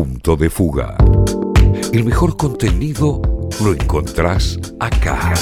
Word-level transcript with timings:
Punto 0.00 0.34
de 0.34 0.48
Fuga. 0.48 0.96
El 1.92 2.04
mejor 2.04 2.34
contenido 2.38 3.20
lo 3.62 3.74
encontrás 3.74 4.58
acá. 4.80 5.34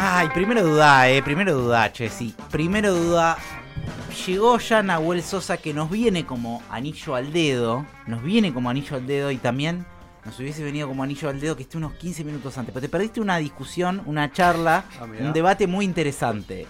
Ay, 0.00 0.28
primero 0.32 0.62
duda, 0.62 1.10
eh. 1.10 1.20
Primero 1.24 1.52
duda, 1.52 1.92
che, 1.92 2.08
sí. 2.08 2.32
Primero 2.52 2.94
duda. 2.94 3.36
Llegó 4.24 4.56
ya 4.58 4.84
Nahuel 4.84 5.24
Sosa 5.24 5.56
que 5.56 5.74
nos 5.74 5.90
viene 5.90 6.24
como 6.24 6.62
anillo 6.70 7.16
al 7.16 7.32
dedo. 7.32 7.84
Nos 8.06 8.22
viene 8.22 8.54
como 8.54 8.70
anillo 8.70 8.94
al 8.98 9.04
dedo 9.08 9.32
y 9.32 9.38
también 9.38 9.84
nos 10.24 10.38
hubiese 10.38 10.62
venido 10.62 10.86
como 10.86 11.02
anillo 11.02 11.28
al 11.28 11.40
dedo 11.40 11.56
que 11.56 11.64
esté 11.64 11.76
unos 11.76 11.94
15 11.94 12.22
minutos 12.22 12.56
antes. 12.56 12.72
Pero 12.72 12.82
te 12.82 12.88
perdiste 12.88 13.20
una 13.20 13.38
discusión, 13.38 14.00
una 14.06 14.30
charla, 14.30 14.84
Ah, 15.00 15.06
un 15.18 15.32
debate 15.32 15.66
muy 15.66 15.84
interesante. 15.84 16.68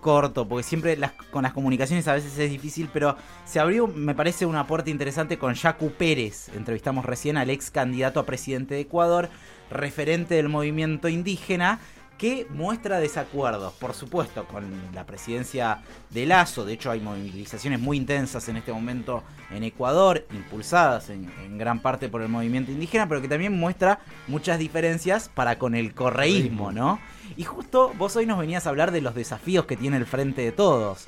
Corto, 0.00 0.48
porque 0.48 0.62
siempre 0.62 0.96
las- 0.96 1.12
con 1.30 1.42
las 1.42 1.52
comunicaciones 1.52 2.06
a 2.08 2.14
veces 2.14 2.38
es 2.38 2.50
difícil, 2.50 2.88
pero 2.92 3.16
se 3.44 3.60
abrió, 3.60 3.86
me 3.86 4.14
parece, 4.14 4.46
una 4.46 4.66
puerta 4.66 4.90
interesante 4.90 5.38
con 5.38 5.54
Yacu 5.54 5.90
Pérez. 5.92 6.48
Entrevistamos 6.56 7.04
recién 7.04 7.36
al 7.36 7.50
ex 7.50 7.70
candidato 7.70 8.20
a 8.20 8.26
presidente 8.26 8.74
de 8.74 8.80
Ecuador, 8.82 9.28
referente 9.70 10.34
del 10.34 10.48
movimiento 10.48 11.08
indígena, 11.08 11.80
que 12.18 12.46
muestra 12.50 12.98
desacuerdos, 12.98 13.72
por 13.74 13.94
supuesto, 13.94 14.44
con 14.46 14.64
la 14.92 15.06
presidencia 15.06 15.82
de 16.10 16.26
Lazo. 16.26 16.64
De 16.64 16.72
hecho, 16.72 16.90
hay 16.90 17.00
movilizaciones 17.00 17.78
muy 17.78 17.96
intensas 17.96 18.48
en 18.48 18.56
este 18.56 18.72
momento 18.72 19.22
en 19.50 19.62
Ecuador, 19.62 20.26
impulsadas 20.32 21.10
en, 21.10 21.30
en 21.44 21.56
gran 21.56 21.80
parte 21.80 22.08
por 22.08 22.20
el 22.20 22.28
movimiento 22.28 22.72
indígena, 22.72 23.08
pero 23.08 23.22
que 23.22 23.28
también 23.28 23.58
muestra 23.58 24.00
muchas 24.26 24.58
diferencias 24.58 25.30
para 25.32 25.58
con 25.58 25.76
el 25.76 25.94
correísmo, 25.94 26.72
¿no? 26.72 26.98
Y 27.36 27.44
justo 27.44 27.92
vos 27.96 28.16
hoy 28.16 28.26
nos 28.26 28.38
venías 28.38 28.66
a 28.66 28.70
hablar 28.70 28.90
de 28.90 29.00
los 29.00 29.14
desafíos 29.14 29.66
que 29.66 29.76
tiene 29.76 29.96
el 29.96 30.06
Frente 30.06 30.42
de 30.42 30.52
Todos. 30.52 31.06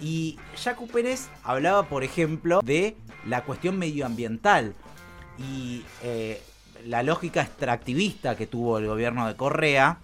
Y 0.00 0.38
Jacu 0.62 0.88
Pérez 0.88 1.28
hablaba, 1.44 1.84
por 1.84 2.04
ejemplo, 2.04 2.60
de 2.64 2.96
la 3.26 3.44
cuestión 3.44 3.78
medioambiental 3.78 4.74
y 5.38 5.84
eh, 6.02 6.40
la 6.86 7.02
lógica 7.02 7.42
extractivista 7.42 8.36
que 8.36 8.46
tuvo 8.46 8.78
el 8.78 8.86
gobierno 8.86 9.26
de 9.26 9.36
Correa, 9.36 9.98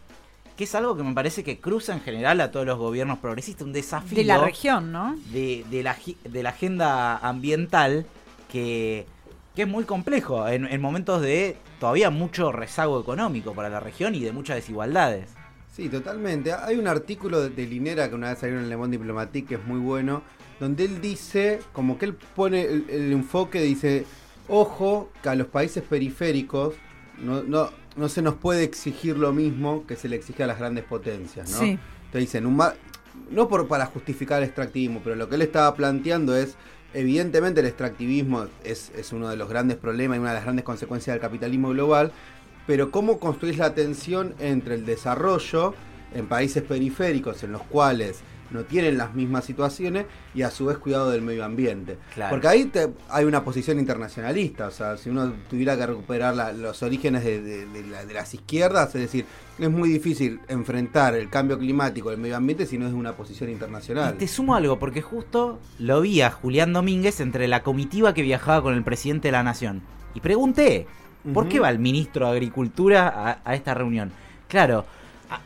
que 0.57 0.65
es 0.65 0.75
algo 0.75 0.97
que 0.97 1.03
me 1.03 1.15
parece 1.15 1.43
que 1.43 1.59
cruza 1.59 1.93
en 1.93 2.01
general 2.01 2.41
a 2.41 2.51
todos 2.51 2.67
los 2.67 2.79
gobiernos 2.79 3.19
progresistas, 3.19 3.67
un 3.67 3.73
desafío 3.73 4.17
De 4.17 4.25
la 4.25 4.39
región, 4.39 4.93
¿no? 4.93 5.17
de, 5.33 5.65
de 5.71 5.83
la, 5.83 5.97
de 6.25 6.43
la 6.43 6.51
agenda 6.51 7.17
ambiental 7.19 8.07
que, 8.51 9.07
que 9.57 9.63
es 9.63 9.69
muy 9.69 9.85
complejo 9.85 10.47
en, 10.49 10.67
en 10.67 10.81
momentos 10.81 11.23
de 11.23 11.57
todavía 11.81 12.11
mucho 12.11 12.53
rezago 12.53 13.01
económico 13.01 13.53
para 13.53 13.69
la 13.69 13.81
región 13.81 14.15
y 14.15 14.21
de 14.21 14.33
muchas 14.33 14.57
desigualdades. 14.57 15.31
Sí, 15.75 15.89
totalmente. 15.89 16.53
Hay 16.53 16.77
un 16.77 16.87
artículo 16.87 17.43
de, 17.43 17.51
de 17.51 17.67
Linera 17.67 18.09
que 18.09 18.15
una 18.15 18.31
vez 18.31 18.39
salió 18.39 18.61
en 18.61 18.69
Le 18.69 18.77
Monde 18.77 18.97
Diplomatique 18.97 19.49
que 19.49 19.55
es 19.57 19.65
muy 19.65 19.81
bueno, 19.81 20.23
donde 20.61 20.85
él 20.85 21.01
dice, 21.01 21.59
como 21.73 21.99
que 21.99 22.05
él 22.05 22.15
pone 22.15 22.63
el, 22.63 22.85
el 22.89 23.13
enfoque, 23.13 23.61
dice, 23.61 24.07
ojo 24.49 25.11
que 25.21 25.31
a 25.31 25.35
los 25.35 25.49
países 25.49 25.83
periféricos 25.83 26.75
no, 27.19 27.43
no, 27.43 27.71
no 27.97 28.09
se 28.09 28.23
nos 28.23 28.35
puede 28.35 28.65
exigir 28.65 29.17
lo 29.17 29.33
mismo 29.33 29.87
que 29.87 29.97
se 29.97 30.09
le 30.09 30.17
exige 30.17 30.43
a 30.45 30.47
las 30.47 30.59
grandes 30.59 30.85
potencias, 30.85 31.51
¿no? 31.51 31.59
Sí. 31.59 31.79
Te 32.13 32.19
dicen, 32.19 32.47
un 32.47 32.61
no 33.31 33.49
por, 33.49 33.69
para 33.69 33.87
justificar 33.87 34.43
el 34.43 34.49
extractivismo, 34.49 35.01
pero 35.03 35.17
lo 35.17 35.29
que 35.29 35.37
él 35.37 35.43
estaba 35.43 35.75
planteando 35.75 36.37
es, 36.37 36.57
evidentemente 36.93 37.61
el 37.61 37.67
extractivismo 37.67 38.47
es, 38.65 38.91
es 38.97 39.13
uno 39.13 39.29
de 39.29 39.37
los 39.37 39.49
grandes 39.49 39.77
problemas 39.77 40.17
y 40.17 40.21
una 40.21 40.31
de 40.31 40.37
las 40.37 40.45
grandes 40.45 40.65
consecuencias 40.65 41.15
del 41.15 41.21
capitalismo 41.21 41.71
global, 41.71 42.13
pero 42.67 42.91
cómo 42.91 43.19
construís 43.19 43.59
la 43.59 43.75
tensión 43.75 44.35
entre 44.39 44.75
el 44.75 44.87
desarrollo 44.87 45.75
en 46.15 46.27
países 46.27 46.63
periféricos 46.63 47.43
en 47.43 47.53
los 47.53 47.63
cuales 47.63 48.23
no 48.55 48.65
tienen 48.65 48.97
las 48.97 49.15
mismas 49.15 49.45
situaciones 49.45 50.07
y 50.35 50.43
a 50.43 50.51
su 50.51 50.65
vez 50.67 50.79
cuidado 50.79 51.11
del 51.11 51.21
medio 51.21 51.45
ambiente. 51.45 51.99
Claro. 52.15 52.31
Porque 52.31 52.49
ahí 52.49 52.65
te- 52.65 52.89
hay 53.11 53.25
una 53.27 53.45
posición 53.45 53.79
internacionalista, 53.79 54.69
o 54.69 54.71
sea, 54.71 54.97
si 54.97 55.11
uno 55.11 55.33
tuviera 55.51 55.77
que 55.77 55.85
recuperar 55.87 56.35
la- 56.35 56.53
los 56.53 56.83
orígenes 56.83 57.25
de, 57.25 57.43
de- 57.43 57.67
de 57.67 57.83
la- 57.87 58.05
de 58.07 58.15
las 58.15 58.33
izquierdas, 58.33 58.95
es 58.95 59.01
decir, 59.03 59.27
es 59.59 59.71
muy 59.71 59.89
difícil 59.89 60.41
enfrentar 60.49 61.15
el 61.15 61.29
cambio 61.29 61.59
climático 61.59 62.11
del 62.11 62.19
medio 62.19 62.37
ambiente 62.37 62.65
si 62.67 62.79
no 62.79 62.87
es 62.87 62.93
una 62.95 63.13
posición 63.13 63.51
internacional. 63.51 64.15
Y 64.15 64.19
te 64.19 64.29
sumo 64.29 64.55
algo, 64.55 64.79
porque 64.79 65.03
justo 65.03 65.59
lo 65.79 66.01
vi 66.01 66.23
a 66.23 66.31
Julián 66.31 66.73
Domínguez 66.73 67.21
entre 67.21 67.49
la 67.49 67.63
comitiva 67.63 68.15
que 68.15 68.23
viajaba 68.23 68.63
con 68.63 68.75
el 68.75 68.83
presidente 68.85 69.29
de 69.29 69.33
la 69.33 69.43
Nación. 69.43 69.83
Y 70.15 70.21
pregunté, 70.21 70.87
¿por 71.33 71.49
qué 71.49 71.59
va 71.61 71.71
el 71.71 71.79
ministro 71.79 72.27
de 72.27 72.33
Agricultura 72.33 73.09
a, 73.09 73.39
a 73.45 73.55
esta 73.55 73.75
reunión? 73.75 74.13
Claro, 74.49 74.85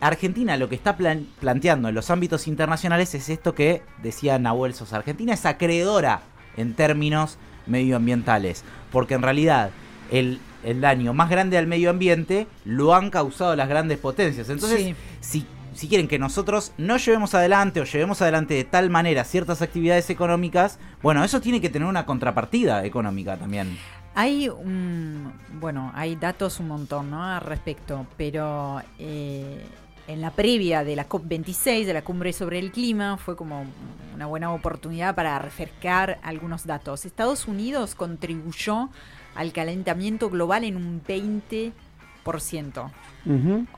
Argentina 0.01 0.57
lo 0.57 0.69
que 0.69 0.75
está 0.75 0.97
plan- 0.97 1.27
planteando 1.41 1.89
en 1.89 1.95
los 1.95 2.11
ámbitos 2.11 2.47
internacionales 2.49 3.15
es 3.15 3.29
esto 3.29 3.55
que 3.55 3.83
decía 4.03 4.39
Nahuel 4.39 4.75
Sosa. 4.75 4.97
Argentina 4.97 5.35
es 5.35 5.47
acreedora 5.47 6.21
en 6.57 6.75
términos 6.75 7.39
medioambientales, 7.67 8.65
porque 8.91 9.15
en 9.15 9.23
realidad 9.23 9.71
el, 10.11 10.41
el 10.65 10.81
daño 10.81 11.15
más 11.15 11.31
grande 11.31 11.59
al 11.59 11.67
medio 11.67 11.91
ambiente 11.91 12.47
lo 12.65 12.95
han 12.95 13.11
causado 13.11 13.55
las 13.57 13.69
grandes 13.69 13.99
potencias. 13.99 14.49
Entonces, 14.49 14.81
Sí. 14.81 14.95
si, 15.21 15.47
si 15.75 15.89
quieren 15.89 16.09
que 16.09 16.19
nosotros 16.19 16.73
no 16.79 16.97
llevemos 16.97 17.35
adelante 17.35 17.81
o 17.81 17.85
llevemos 17.85 18.21
adelante 18.23 18.55
de 18.55 18.65
tal 18.65 18.91
manera 18.91 19.25
ciertas 19.25 19.63
actividades 19.63 20.11
económicas, 20.11 20.79
bueno, 21.03 21.23
eso 21.25 21.41
tiene 21.41 21.61
que 21.61 21.69
tener 21.69 21.87
una 21.87 22.05
contrapartida 22.07 22.85
económica 22.85 23.37
también. 23.37 23.79
Hay 24.21 24.49
un, 24.49 25.33
bueno, 25.61 25.93
hay 25.95 26.17
datos 26.17 26.59
un 26.59 26.67
montón, 26.67 27.09
¿no? 27.09 27.23
Al 27.23 27.41
respecto, 27.41 28.05
pero 28.17 28.83
eh, 28.99 29.65
en 30.09 30.21
la 30.21 30.33
previa 30.33 30.83
de 30.83 30.97
la 30.97 31.09
COP26, 31.09 31.85
de 31.85 31.93
la 31.93 32.03
cumbre 32.03 32.33
sobre 32.33 32.59
el 32.59 32.73
clima, 32.73 33.17
fue 33.17 33.37
como 33.37 33.65
una 34.13 34.27
buena 34.27 34.53
oportunidad 34.53 35.15
para 35.15 35.39
refrescar 35.39 36.19
algunos 36.25 36.67
datos. 36.67 37.07
Estados 37.07 37.47
Unidos 37.47 37.95
contribuyó 37.95 38.89
al 39.37 39.53
calentamiento 39.53 40.31
global 40.31 40.65
en 40.65 40.79
un 40.79 41.01
20%, 41.01 41.71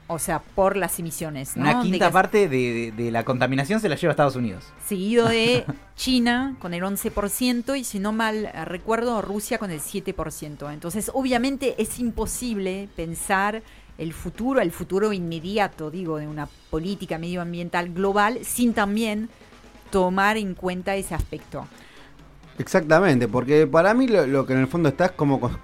O 0.06 0.18
sea, 0.20 0.38
por 0.40 0.76
las 0.76 0.98
emisiones. 1.00 1.56
¿no? 1.56 1.62
Una 1.62 1.82
quinta 1.82 2.10
parte 2.12 2.48
de, 2.48 2.92
de- 2.92 2.92
de 2.92 3.10
la 3.10 3.24
contaminación 3.24 3.80
se 3.80 3.88
la 3.88 3.96
lleva 3.96 4.10
a 4.10 4.12
Estados 4.12 4.36
Unidos. 4.36 4.64
seguido 4.86 5.26
de 5.28 5.64
China 5.96 6.54
con 6.60 6.72
el 6.74 6.82
11% 6.82 7.76
y 7.78 7.82
si 7.84 7.98
no 7.98 8.12
mal 8.12 8.44
eh, 8.46 8.64
recuerdo 8.64 9.20
Rusia 9.22 9.58
con 9.58 9.70
el 9.70 9.80
7%. 9.80 10.72
Entonces 10.72 11.10
obviamente 11.14 11.74
es 11.82 11.98
imposible 11.98 12.88
pensar 12.94 13.62
el 13.98 14.12
futuro, 14.14 14.60
el 14.60 14.70
futuro 14.72 15.12
inmediato, 15.12 15.90
digo, 15.90 16.18
de 16.18 16.26
una 16.28 16.48
política 16.70 17.18
medioambiental 17.18 17.92
global 17.92 18.38
sin 18.44 18.72
también 18.72 19.28
tomar 19.90 20.36
en 20.36 20.54
cuenta 20.54 20.94
ese 20.94 21.14
aspecto. 21.14 21.66
Exactamente, 22.58 23.26
porque 23.26 23.66
para 23.66 23.94
mí 23.94 24.06
lo, 24.06 24.26
lo 24.26 24.46
que 24.46 24.52
en 24.52 24.60
el 24.60 24.68
fondo 24.68 24.88
está 24.90 25.06
es 25.06 25.12
cos- 25.12 25.56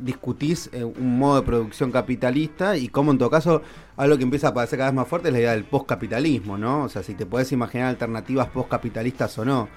discutís 0.00 0.70
eh, 0.72 0.84
un 0.84 1.18
modo 1.18 1.40
de 1.40 1.46
producción 1.46 1.90
capitalista 1.90 2.76
y 2.76 2.88
cómo 2.88 3.12
en 3.12 3.18
todo 3.18 3.30
caso 3.30 3.62
algo 3.96 4.16
que 4.16 4.22
empieza 4.22 4.48
a 4.48 4.50
aparecer 4.50 4.78
cada 4.78 4.90
vez 4.90 4.96
más 4.96 5.08
fuerte 5.08 5.28
es 5.28 5.32
la 5.32 5.40
idea 5.40 5.52
del 5.52 5.64
postcapitalismo, 5.64 6.58
¿no? 6.58 6.84
O 6.84 6.88
sea, 6.88 7.02
si 7.02 7.14
te 7.14 7.26
puedes 7.26 7.52
imaginar 7.52 7.88
alternativas 7.88 8.48
postcapitalistas 8.48 9.38
o 9.38 9.44
no. 9.44 9.68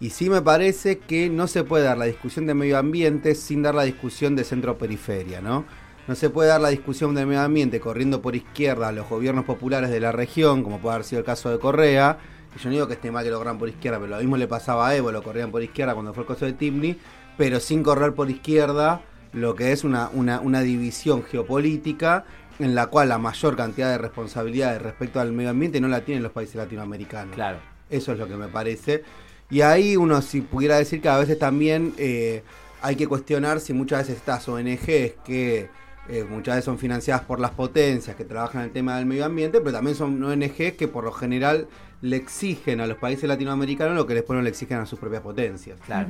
Y 0.00 0.10
sí 0.10 0.30
me 0.30 0.40
parece 0.40 0.98
que 0.98 1.28
no 1.28 1.46
se 1.46 1.64
puede 1.64 1.84
dar 1.84 1.98
la 1.98 2.06
discusión 2.06 2.46
de 2.46 2.54
medio 2.54 2.78
ambiente 2.78 3.34
sin 3.34 3.62
dar 3.62 3.74
la 3.74 3.82
discusión 3.82 4.34
de 4.34 4.44
centro-periferia, 4.44 5.40
¿no? 5.40 5.64
No 6.08 6.14
se 6.14 6.30
puede 6.30 6.48
dar 6.48 6.60
la 6.60 6.70
discusión 6.70 7.14
del 7.14 7.26
medio 7.26 7.42
ambiente 7.42 7.80
corriendo 7.80 8.22
por 8.22 8.34
izquierda 8.34 8.88
a 8.88 8.92
los 8.92 9.08
gobiernos 9.08 9.44
populares 9.44 9.90
de 9.90 10.00
la 10.00 10.12
región, 10.12 10.62
como 10.62 10.80
puede 10.80 10.94
haber 10.94 11.06
sido 11.06 11.20
el 11.20 11.26
caso 11.26 11.50
de 11.50 11.58
Correa, 11.58 12.18
yo 12.58 12.68
no 12.68 12.74
digo 12.74 12.88
que 12.88 12.94
esté 12.94 13.10
mal 13.10 13.24
que 13.24 13.30
lo 13.30 13.38
corran 13.38 13.58
por 13.58 13.68
izquierda, 13.68 13.98
pero 13.98 14.10
lo 14.10 14.18
mismo 14.18 14.36
le 14.36 14.48
pasaba 14.48 14.88
a 14.88 14.96
Evo, 14.96 15.12
lo 15.12 15.22
corrían 15.22 15.50
por 15.50 15.62
izquierda 15.62 15.94
cuando 15.94 16.12
fue 16.12 16.24
el 16.24 16.28
caso 16.28 16.44
de 16.44 16.52
Timni, 16.52 16.96
pero 17.36 17.60
sin 17.60 17.82
correr 17.82 18.14
por 18.14 18.28
izquierda 18.30 19.02
lo 19.32 19.54
que 19.54 19.72
es 19.72 19.84
una, 19.84 20.10
una, 20.12 20.40
una 20.40 20.60
división 20.60 21.22
geopolítica 21.22 22.24
en 22.58 22.74
la 22.74 22.88
cual 22.88 23.08
la 23.08 23.18
mayor 23.18 23.56
cantidad 23.56 23.90
de 23.90 23.98
responsabilidades 23.98 24.82
respecto 24.82 25.20
al 25.20 25.32
medio 25.32 25.50
ambiente 25.50 25.80
no 25.80 25.88
la 25.88 26.02
tienen 26.04 26.22
los 26.22 26.32
países 26.32 26.56
latinoamericanos. 26.56 27.34
Claro. 27.34 27.58
Eso 27.88 28.12
es 28.12 28.18
lo 28.18 28.28
que 28.28 28.36
me 28.36 28.48
parece. 28.48 29.02
Y 29.50 29.62
ahí 29.62 29.96
uno 29.96 30.22
si 30.22 30.42
pudiera 30.42 30.76
decir 30.76 31.00
que 31.00 31.08
a 31.08 31.18
veces 31.18 31.38
también 31.38 31.94
eh, 31.96 32.42
hay 32.82 32.96
que 32.96 33.08
cuestionar 33.08 33.60
si 33.60 33.72
muchas 33.72 34.00
veces 34.00 34.16
estas 34.16 34.48
ONGs 34.48 35.14
que 35.24 35.70
eh, 36.08 36.24
muchas 36.28 36.56
veces 36.56 36.64
son 36.64 36.78
financiadas 36.78 37.22
por 37.22 37.40
las 37.40 37.50
potencias 37.52 38.16
que 38.16 38.24
trabajan 38.24 38.62
en 38.62 38.66
el 38.68 38.72
tema 38.72 38.96
del 38.96 39.06
medio 39.06 39.24
ambiente, 39.24 39.60
pero 39.60 39.72
también 39.72 39.96
son 39.96 40.22
ONGs 40.22 40.72
que 40.72 40.88
por 40.88 41.04
lo 41.04 41.12
general 41.12 41.66
le 42.02 42.16
exigen 42.16 42.80
a 42.80 42.86
los 42.86 42.96
países 42.98 43.28
latinoamericanos 43.28 43.94
lo 43.94 44.06
que 44.06 44.14
después 44.14 44.36
no 44.36 44.42
le 44.42 44.50
exigen 44.50 44.78
a 44.78 44.86
sus 44.86 44.98
propias 44.98 45.22
potencias. 45.22 45.78
Claro. 45.80 46.08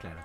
Claro. 0.00 0.16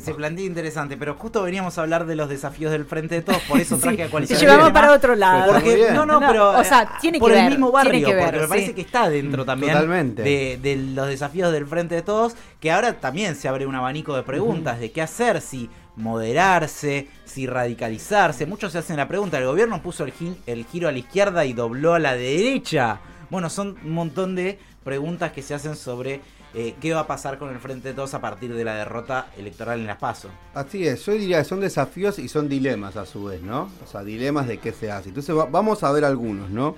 Se, 0.00 0.14
plantea 0.14 0.44
interesante, 0.46 0.96
pero 0.96 1.14
justo 1.14 1.42
veníamos 1.42 1.76
a 1.76 1.80
hablar 1.82 2.06
de 2.06 2.14
los 2.14 2.28
desafíos 2.28 2.70
del 2.70 2.84
frente 2.84 3.16
de 3.16 3.22
todos, 3.22 3.40
por 3.48 3.58
eso 3.60 3.76
traje 3.80 4.02
a 4.02 4.06
Te 4.06 4.10
coalición. 4.12 4.38
llevamos 4.40 4.70
para 4.70 4.92
otro 4.92 5.16
lado. 5.16 5.52
Porque, 5.52 5.88
no, 5.92 6.06
no, 6.06 6.20
No, 6.20 6.28
pero 6.28 6.50
o 6.56 6.62
sea, 6.62 6.82
eh, 6.82 6.88
tiene 7.00 7.18
por 7.18 7.32
que 7.32 7.38
el 7.38 7.42
ver, 7.42 7.50
mismo 7.50 7.70
tiene 7.72 7.84
barrio, 7.84 8.06
que 8.06 8.14
ver, 8.14 8.24
porque 8.24 8.38
me 8.38 8.44
sí. 8.44 8.48
parece 8.48 8.74
que 8.76 8.80
está 8.82 9.08
dentro 9.10 9.44
también 9.44 9.72
Totalmente. 9.72 10.22
de, 10.22 10.58
de 10.62 10.76
los 10.76 11.08
desafíos 11.08 11.50
del 11.52 11.66
frente 11.66 11.96
de 11.96 12.02
todos, 12.02 12.36
que 12.60 12.70
ahora 12.70 12.92
también 13.00 13.34
se 13.34 13.48
abre 13.48 13.66
un 13.66 13.74
abanico 13.74 14.14
de 14.14 14.22
preguntas 14.22 14.78
de 14.78 14.92
qué 14.92 15.02
hacer, 15.02 15.40
si 15.40 15.68
moderarse, 15.96 17.08
si 17.24 17.46
radicalizarse. 17.46 18.46
Muchos 18.46 18.72
se 18.72 18.78
hacen 18.78 18.96
la 18.96 19.08
pregunta, 19.08 19.38
el 19.38 19.46
gobierno 19.46 19.82
puso 19.82 20.04
el, 20.04 20.12
gi- 20.12 20.36
el 20.46 20.64
giro 20.66 20.88
a 20.88 20.92
la 20.92 20.98
izquierda 20.98 21.44
y 21.44 21.52
dobló 21.52 21.94
a 21.94 21.98
la 21.98 22.14
derecha. 22.14 23.00
Bueno, 23.30 23.50
son 23.50 23.76
un 23.84 23.92
montón 23.92 24.34
de 24.36 24.58
preguntas 24.84 25.32
que 25.32 25.42
se 25.42 25.54
hacen 25.54 25.76
sobre 25.76 26.20
eh, 26.54 26.76
qué 26.80 26.94
va 26.94 27.00
a 27.00 27.06
pasar 27.06 27.38
con 27.38 27.50
el 27.50 27.58
Frente 27.58 27.92
de 27.92 28.02
a 28.04 28.20
partir 28.20 28.54
de 28.54 28.64
la 28.64 28.76
derrota 28.76 29.26
electoral 29.36 29.80
en 29.80 29.86
las 29.86 29.96
PASO. 29.96 30.28
Así 30.54 30.86
es, 30.86 31.04
yo 31.04 31.12
diría 31.12 31.38
que 31.38 31.44
son 31.44 31.60
desafíos 31.60 32.18
y 32.18 32.28
son 32.28 32.48
dilemas 32.48 32.96
a 32.96 33.06
su 33.06 33.24
vez, 33.24 33.42
¿no? 33.42 33.70
O 33.82 33.86
sea, 33.86 34.04
dilemas 34.04 34.46
de 34.46 34.58
qué 34.58 34.72
se 34.72 34.90
hace. 34.90 35.08
Entonces 35.08 35.34
vamos 35.50 35.82
a 35.82 35.90
ver 35.90 36.04
algunos, 36.04 36.50
¿no? 36.50 36.76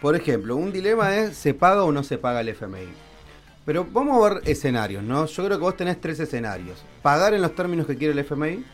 Por 0.00 0.14
ejemplo, 0.14 0.54
un 0.56 0.72
dilema 0.72 1.16
es, 1.16 1.36
¿se 1.36 1.54
paga 1.54 1.82
o 1.82 1.90
no 1.90 2.04
se 2.04 2.18
paga 2.18 2.40
el 2.40 2.50
FMI? 2.50 2.88
Pero 3.64 3.84
vamos 3.90 4.16
a 4.16 4.34
ver 4.34 4.42
escenarios, 4.48 5.02
¿no? 5.02 5.26
Yo 5.26 5.44
creo 5.44 5.58
que 5.58 5.64
vos 5.64 5.76
tenés 5.76 6.00
tres 6.00 6.20
escenarios. 6.20 6.84
Pagar 7.02 7.34
en 7.34 7.42
los 7.42 7.54
términos 7.54 7.86
que 7.86 7.96
quiere 7.96 8.12
el 8.12 8.20
FMI, 8.20 8.64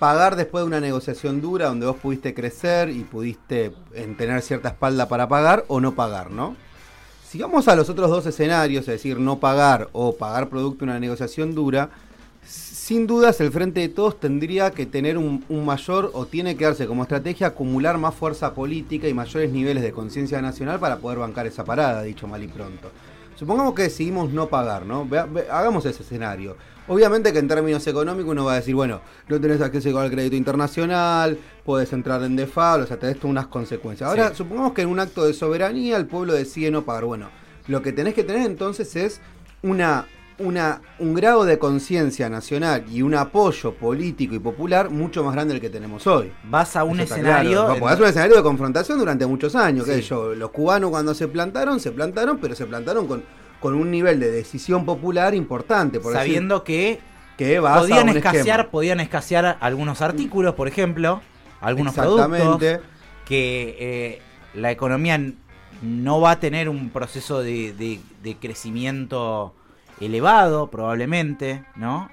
pagar 0.00 0.34
después 0.34 0.62
de 0.62 0.66
una 0.66 0.80
negociación 0.80 1.40
dura 1.40 1.66
donde 1.66 1.86
vos 1.86 1.96
pudiste 1.96 2.34
crecer 2.34 2.88
y 2.88 3.04
pudiste 3.04 3.72
tener 4.16 4.42
cierta 4.42 4.70
espalda 4.70 5.06
para 5.06 5.28
pagar 5.28 5.64
o 5.68 5.80
no 5.80 5.94
pagar, 5.94 6.32
¿no? 6.32 6.56
Si 7.30 7.38
vamos 7.38 7.68
a 7.68 7.76
los 7.76 7.88
otros 7.88 8.10
dos 8.10 8.26
escenarios, 8.26 8.80
es 8.88 8.94
decir, 8.94 9.20
no 9.20 9.38
pagar 9.38 9.88
o 9.92 10.16
pagar 10.16 10.48
producto 10.48 10.80
de 10.80 10.90
una 10.90 10.98
negociación 10.98 11.54
dura, 11.54 11.90
sin 12.44 13.06
dudas 13.06 13.40
el 13.40 13.52
Frente 13.52 13.78
de 13.78 13.88
Todos 13.88 14.18
tendría 14.18 14.72
que 14.72 14.84
tener 14.84 15.16
un, 15.16 15.44
mayor 15.64 16.10
o 16.12 16.26
tiene 16.26 16.56
que 16.56 16.64
darse 16.64 16.88
como 16.88 17.04
estrategia 17.04 17.46
acumular 17.46 17.98
más 17.98 18.16
fuerza 18.16 18.52
política 18.52 19.06
y 19.06 19.14
mayores 19.14 19.52
niveles 19.52 19.84
de 19.84 19.92
conciencia 19.92 20.42
nacional 20.42 20.80
para 20.80 20.96
poder 20.96 21.20
bancar 21.20 21.46
esa 21.46 21.64
parada, 21.64 22.02
dicho 22.02 22.26
mal 22.26 22.42
y 22.42 22.48
pronto. 22.48 22.90
Supongamos 23.40 23.72
que 23.72 23.84
decidimos 23.84 24.30
no 24.34 24.50
pagar, 24.50 24.84
¿no? 24.84 25.08
hagamos 25.50 25.86
ese 25.86 26.02
escenario. 26.02 26.58
Obviamente 26.88 27.32
que 27.32 27.38
en 27.38 27.48
términos 27.48 27.86
económicos 27.86 28.32
uno 28.32 28.44
va 28.44 28.52
a 28.52 28.56
decir, 28.56 28.74
bueno, 28.74 29.00
no 29.28 29.40
tenés 29.40 29.62
acceso 29.62 29.98
al 29.98 30.10
crédito 30.10 30.36
internacional, 30.36 31.38
puedes 31.64 31.90
entrar 31.94 32.22
en 32.22 32.36
default, 32.36 32.84
o 32.84 32.86
sea, 32.86 32.98
tenés 32.98 33.24
unas 33.24 33.46
consecuencias. 33.46 34.10
Ahora, 34.10 34.34
supongamos 34.34 34.74
que 34.74 34.82
en 34.82 34.90
un 34.90 35.00
acto 35.00 35.24
de 35.24 35.32
soberanía 35.32 35.96
el 35.96 36.04
pueblo 36.04 36.34
decide 36.34 36.70
no 36.70 36.84
pagar. 36.84 37.06
Bueno, 37.06 37.30
lo 37.66 37.80
que 37.80 37.92
tenés 37.92 38.12
que 38.12 38.24
tener 38.24 38.44
entonces 38.44 38.94
es 38.94 39.22
una, 39.62 40.04
una, 40.40 40.82
un 40.98 41.14
grado 41.14 41.44
de 41.44 41.58
conciencia 41.58 42.28
nacional 42.28 42.84
y 42.90 43.02
un 43.02 43.14
apoyo 43.14 43.74
político 43.74 44.34
y 44.34 44.38
popular 44.38 44.90
mucho 44.90 45.22
más 45.22 45.34
grande 45.34 45.54
del 45.54 45.60
que 45.60 45.70
tenemos 45.70 46.06
hoy. 46.06 46.32
Vas 46.44 46.76
a 46.76 46.84
un 46.84 47.00
escenario. 47.00 47.66
Vas 47.80 47.98
a 47.98 48.02
un 48.02 48.08
escenario 48.08 48.36
de 48.36 48.42
confrontación 48.42 48.98
durante 48.98 49.26
muchos 49.26 49.54
años. 49.54 49.86
Yo, 49.86 50.34
los 50.34 50.50
cubanos 50.50 50.90
cuando 50.90 51.14
se 51.14 51.28
plantaron, 51.28 51.78
se 51.78 51.92
plantaron, 51.92 52.38
pero 52.38 52.54
se 52.54 52.66
plantaron 52.66 53.06
con 53.06 53.22
con 53.60 53.74
un 53.74 53.90
nivel 53.90 54.18
de 54.18 54.30
decisión 54.30 54.84
popular 54.84 55.34
importante. 55.34 56.00
Por 56.00 56.14
Sabiendo 56.14 56.64
que, 56.64 56.98
que 57.36 57.60
podían, 57.60 58.08
escasear, 58.08 58.70
podían 58.70 59.00
escasear 59.00 59.58
algunos 59.60 60.00
artículos, 60.00 60.54
por 60.54 60.66
ejemplo, 60.66 61.20
algunos 61.60 61.94
productos, 61.94 62.80
que 63.26 63.76
eh, 63.78 64.22
la 64.54 64.72
economía 64.72 65.20
no 65.82 66.20
va 66.20 66.32
a 66.32 66.40
tener 66.40 66.68
un 66.68 66.90
proceso 66.90 67.42
de, 67.42 68.00
crecimiento 68.40 69.54
elevado, 70.00 70.70
probablemente, 70.70 71.64
¿no? 71.76 72.10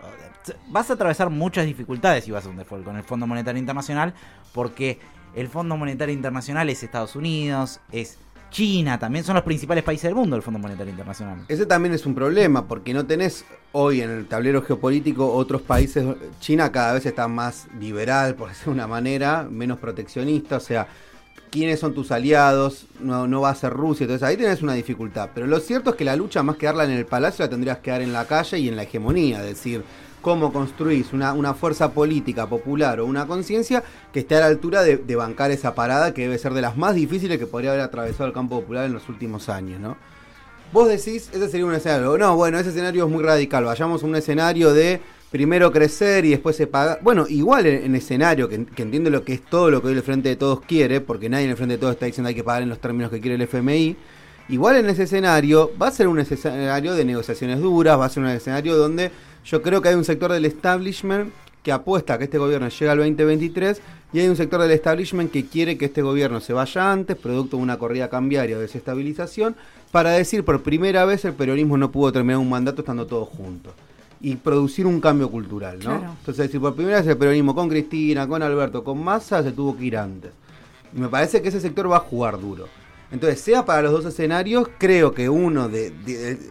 Vas 0.70 0.90
a 0.90 0.94
atravesar 0.94 1.30
muchas 1.30 1.66
dificultades 1.66 2.24
si 2.24 2.32
vas 2.32 2.46
a 2.46 2.50
un 2.50 2.58
default 2.58 2.86
con 2.86 2.96
el 2.96 3.04
Fondo 3.04 3.28
Monetario 3.28 3.60
Internacional, 3.60 4.14
porque 4.54 5.00
el 5.36 5.48
Fondo 5.48 5.76
Monetario 5.78 6.14
Internacional 6.14 6.70
es 6.70 6.84
Estados 6.84 7.16
Unidos, 7.16 7.80
es 7.92 8.18
China 8.50 8.98
también 8.98 9.24
son 9.24 9.36
los 9.36 9.44
principales 9.44 9.84
países 9.84 10.04
del 10.04 10.16
mundo, 10.16 10.36
el 10.36 10.42
Fondo 10.42 10.60
Monetario 10.60 10.92
Internacional. 10.92 11.46
Ese 11.48 11.66
también 11.66 11.94
es 11.94 12.06
un 12.06 12.16
problema, 12.16 12.68
porque 12.68 12.94
no 12.94 13.06
tenés 13.06 13.46
hoy 13.72 14.02
en 14.02 14.10
el 14.10 14.28
tablero 14.28 14.62
geopolítico 14.62 15.32
otros 15.34 15.62
países. 15.62 16.06
China 16.40 16.72
cada 16.72 16.94
vez 16.94 17.06
está 17.06 17.28
más 17.28 17.68
liberal, 17.80 18.36
por 18.36 18.50
decirlo 18.50 18.74
de 18.74 18.80
una 18.80 18.88
manera, 18.88 19.48
menos 19.50 19.80
proteccionista, 19.80 20.58
o 20.58 20.62
sea, 20.62 20.88
quiénes 21.52 21.80
son 21.80 21.94
tus 21.94 22.12
aliados, 22.12 22.86
no, 23.00 23.42
va 23.42 23.50
a 23.50 23.56
ser 23.56 23.74
Rusia, 23.74 24.04
entonces 24.04 24.28
ahí 24.28 24.38
tenés 24.38 24.62
una 24.62 24.74
dificultad. 24.74 25.30
Pero 25.34 25.48
lo 25.48 25.60
cierto 25.60 25.92
es 25.92 25.96
que 25.96 26.06
la 26.06 26.16
lucha, 26.16 26.44
más 26.44 26.58
que 26.58 26.66
darla 26.66 26.86
en 26.86 26.92
el 26.92 27.06
palacio, 27.06 27.46
la 27.46 27.50
tendrías 27.50 27.80
que 27.80 27.92
dar 27.92 28.02
en 28.02 28.14
la 28.14 28.26
calle 28.26 28.60
y 28.60 28.68
en 28.68 28.76
la 28.76 28.84
hegemonía, 28.84 29.40
es 29.40 29.56
decir, 29.56 29.84
cómo 30.22 30.52
construís 30.52 31.14
una, 31.14 31.34
una 31.34 31.54
fuerza 31.54 31.92
política 31.92 32.48
popular 32.48 33.00
o 33.00 33.06
una 33.06 33.28
conciencia 33.28 33.84
que 34.12 34.20
esté 34.20 34.36
a 34.36 34.42
la 34.42 34.48
altura 34.48 34.84
de, 34.84 35.16
bancar 35.16 35.52
esa 35.52 35.74
parada 35.74 36.14
que 36.14 36.24
debe 36.24 36.38
ser 36.38 36.54
de 36.54 36.62
las 36.62 36.76
más 36.76 36.96
difíciles 36.96 37.38
que 37.38 37.48
podría 37.48 37.72
haber 37.72 37.84
atravesado 37.84 38.26
el 38.26 38.34
campo 38.34 38.60
popular 38.60 38.86
en 38.86 38.94
los 38.94 39.08
últimos 39.10 39.50
años, 39.50 39.80
¿no? 39.80 39.98
Vos 40.74 40.90
decís, 40.90 41.30
ese 41.32 41.48
sería 41.48 41.66
un 41.66 41.74
escenario. 41.74 42.18
No, 42.18 42.36
bueno, 42.36 42.60
ese 42.60 42.72
escenario 42.72 43.06
es 43.06 43.12
muy 43.12 43.24
radical. 43.24 43.64
Vayamos 43.64 44.04
a 44.04 44.06
un 44.06 44.18
escenario 44.18 44.74
de 44.74 45.00
primero 45.32 45.72
crecer 45.72 46.26
y 46.26 46.30
después 46.30 46.56
se 46.56 46.68
paga. 46.68 47.00
Bueno, 47.02 47.26
igual 47.28 47.66
en, 47.66 47.96
escenario, 47.96 48.48
que, 48.48 48.56
entiende 48.56 49.10
lo 49.10 49.24
que 49.24 49.34
es 49.34 49.42
todo 49.42 49.70
lo 49.70 49.82
que 49.82 49.90
hoy 49.90 49.94
el 49.94 50.04
Frente 50.04 50.30
de 50.30 50.36
Todos 50.36 50.62
quiere, 50.62 51.02
porque 51.02 51.30
nadie 51.30 51.46
en 51.46 51.52
el 51.52 51.58
Frente 51.58 51.76
de 51.76 51.80
Todos 51.80 51.94
está 51.94 52.06
diciendo 52.06 52.30
hay 52.30 52.36
que 52.36 52.44
pagar 52.44 52.64
en 52.64 52.70
los 52.70 52.80
términos 52.80 53.12
que 53.12 53.20
quiere 53.20 53.36
el 53.36 53.42
FMI. 53.42 53.96
Igual 54.50 54.78
en 54.78 54.90
ese 54.90 55.04
escenario 55.04 55.72
va 55.82 55.88
a 55.88 55.92
ser 55.92 56.08
un 56.08 56.20
escenario 56.20 56.96
de 56.96 57.04
negociaciones 57.04 57.60
duras, 57.60 58.00
va 58.00 58.06
a 58.06 58.10
ser 58.10 58.24
un 58.24 58.30
escenario 58.30 58.78
donde 58.78 59.12
yo 59.44 59.62
creo 59.62 59.82
que 59.82 59.90
hay 59.90 59.96
un 59.96 60.06
sector 60.06 60.32
del 60.32 60.46
establishment 60.46 61.34
que 61.64 61.74
apuesta 61.74 62.14
a 62.14 62.18
que 62.18 62.24
este 62.24 62.38
gobierno 62.38 62.70
llegue 62.70 62.90
al 62.90 62.98
2023 63.00 63.82
y 64.14 64.20
hay 64.22 64.30
un 64.30 64.38
sector 64.38 64.62
del 64.62 64.72
establishment 64.72 65.30
que 65.32 65.48
quiere 65.48 65.78
que 65.78 65.84
este 65.86 66.02
gobierno 66.02 66.40
se 66.40 66.54
vaya 66.54 66.94
antes, 66.94 67.18
producto 67.18 67.58
de 67.58 67.64
una 67.64 67.78
corrida 67.78 68.10
cambiaria 68.10 68.56
o 68.56 68.62
desestabilización, 68.62 69.58
para 69.92 70.12
decir 70.12 70.46
por 70.46 70.64
primera 70.64 71.04
vez 71.04 71.26
el 71.26 71.34
peronismo 71.34 71.76
no 71.76 71.92
pudo 71.92 72.14
terminar 72.14 72.38
un 72.38 72.50
mandato 72.50 72.84
estando 72.84 73.06
todos 73.06 73.28
juntos 73.28 73.74
y 74.20 74.36
producir 74.36 74.86
un 74.86 75.00
cambio 75.00 75.30
cultural, 75.30 75.80
¿no? 75.84 75.96
Entonces, 75.96 76.38
decir 76.38 76.60
por 76.60 76.76
primera 76.76 77.00
vez 77.00 77.08
el 77.08 77.18
peronismo 77.18 77.54
con 77.54 77.70
Cristina, 77.70 78.28
con 78.28 78.42
Alberto, 78.42 78.84
con 78.84 79.04
Massa, 79.04 79.44
se 79.44 79.52
tuvo 79.52 79.78
que 79.78 79.86
ir 79.86 79.98
antes. 79.98 80.32
Y 80.96 81.00
me 81.00 81.08
parece 81.08 81.42
que 81.42 81.50
ese 81.50 81.60
sector 81.60 81.92
va 81.92 81.98
a 81.98 82.02
jugar 82.02 82.40
duro. 82.40 82.68
Entonces, 83.12 83.40
sea 83.40 83.64
para 83.64 83.84
los 83.84 83.92
dos 83.92 84.06
escenarios, 84.06 84.68
creo 84.78 85.14
que 85.14 85.30
uno 85.30 85.70
de, 85.70 85.94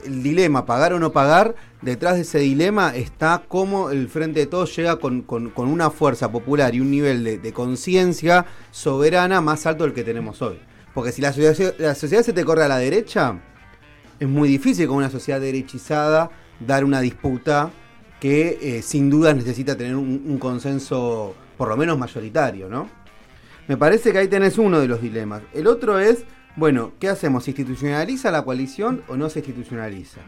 el 0.04 0.22
dilema 0.22 0.64
pagar 0.64 0.94
o 0.94 0.98
no 0.98 1.12
pagar, 1.12 1.54
detrás 1.82 2.14
de 2.14 2.22
ese 2.22 2.38
dilema 2.38 2.96
está 2.96 3.42
cómo 3.46 3.90
el 3.90 4.08
Frente 4.08 4.40
de 4.40 4.46
Todos 4.46 4.74
llega 4.74 4.96
con, 4.96 5.24
una 5.56 5.90
fuerza 5.90 6.32
popular 6.32 6.74
y 6.74 6.80
un 6.80 6.90
nivel 6.90 7.24
de, 7.24 7.52
conciencia 7.52 8.46
soberana 8.70 9.40
más 9.42 9.66
alto 9.66 9.84
del 9.84 9.92
que 9.92 10.04
tenemos 10.04 10.40
hoy. 10.40 10.58
Porque 10.94 11.12
si 11.12 11.20
la 11.20 11.32
sociedad, 11.32 11.74
la 11.78 11.94
sociedad 11.94 12.22
se 12.22 12.32
te 12.32 12.44
corre 12.44 12.64
a 12.64 12.68
la 12.68 12.78
derecha, 12.78 13.38
es 14.18 14.28
muy 14.28 14.48
difícil 14.48 14.86
con 14.86 14.96
una 14.96 15.10
sociedad 15.10 15.40
derechizada 15.40 16.30
dar 16.60 16.84
una 16.84 17.00
disputa 17.00 17.70
que 18.20 18.58
eh, 18.60 18.82
sin 18.82 19.10
duda 19.10 19.34
necesita 19.34 19.76
tener 19.76 19.96
un, 19.96 20.22
un 20.26 20.38
consenso 20.38 21.34
por 21.56 21.68
lo 21.68 21.76
menos 21.76 21.98
mayoritario, 21.98 22.68
¿no? 22.68 22.88
Me 23.68 23.76
parece 23.76 24.12
que 24.12 24.18
ahí 24.18 24.28
tenés 24.28 24.58
uno 24.58 24.80
de 24.80 24.88
los 24.88 25.00
dilemas. 25.00 25.42
El 25.52 25.66
otro 25.66 25.98
es 25.98 26.24
bueno, 26.56 26.92
¿qué 26.98 27.10
hacemos? 27.10 27.44
¿Se 27.44 27.50
institucionaliza 27.50 28.30
la 28.30 28.42
coalición 28.42 29.02
o 29.08 29.16
no 29.16 29.28
se 29.28 29.40
institucionaliza? 29.40 30.22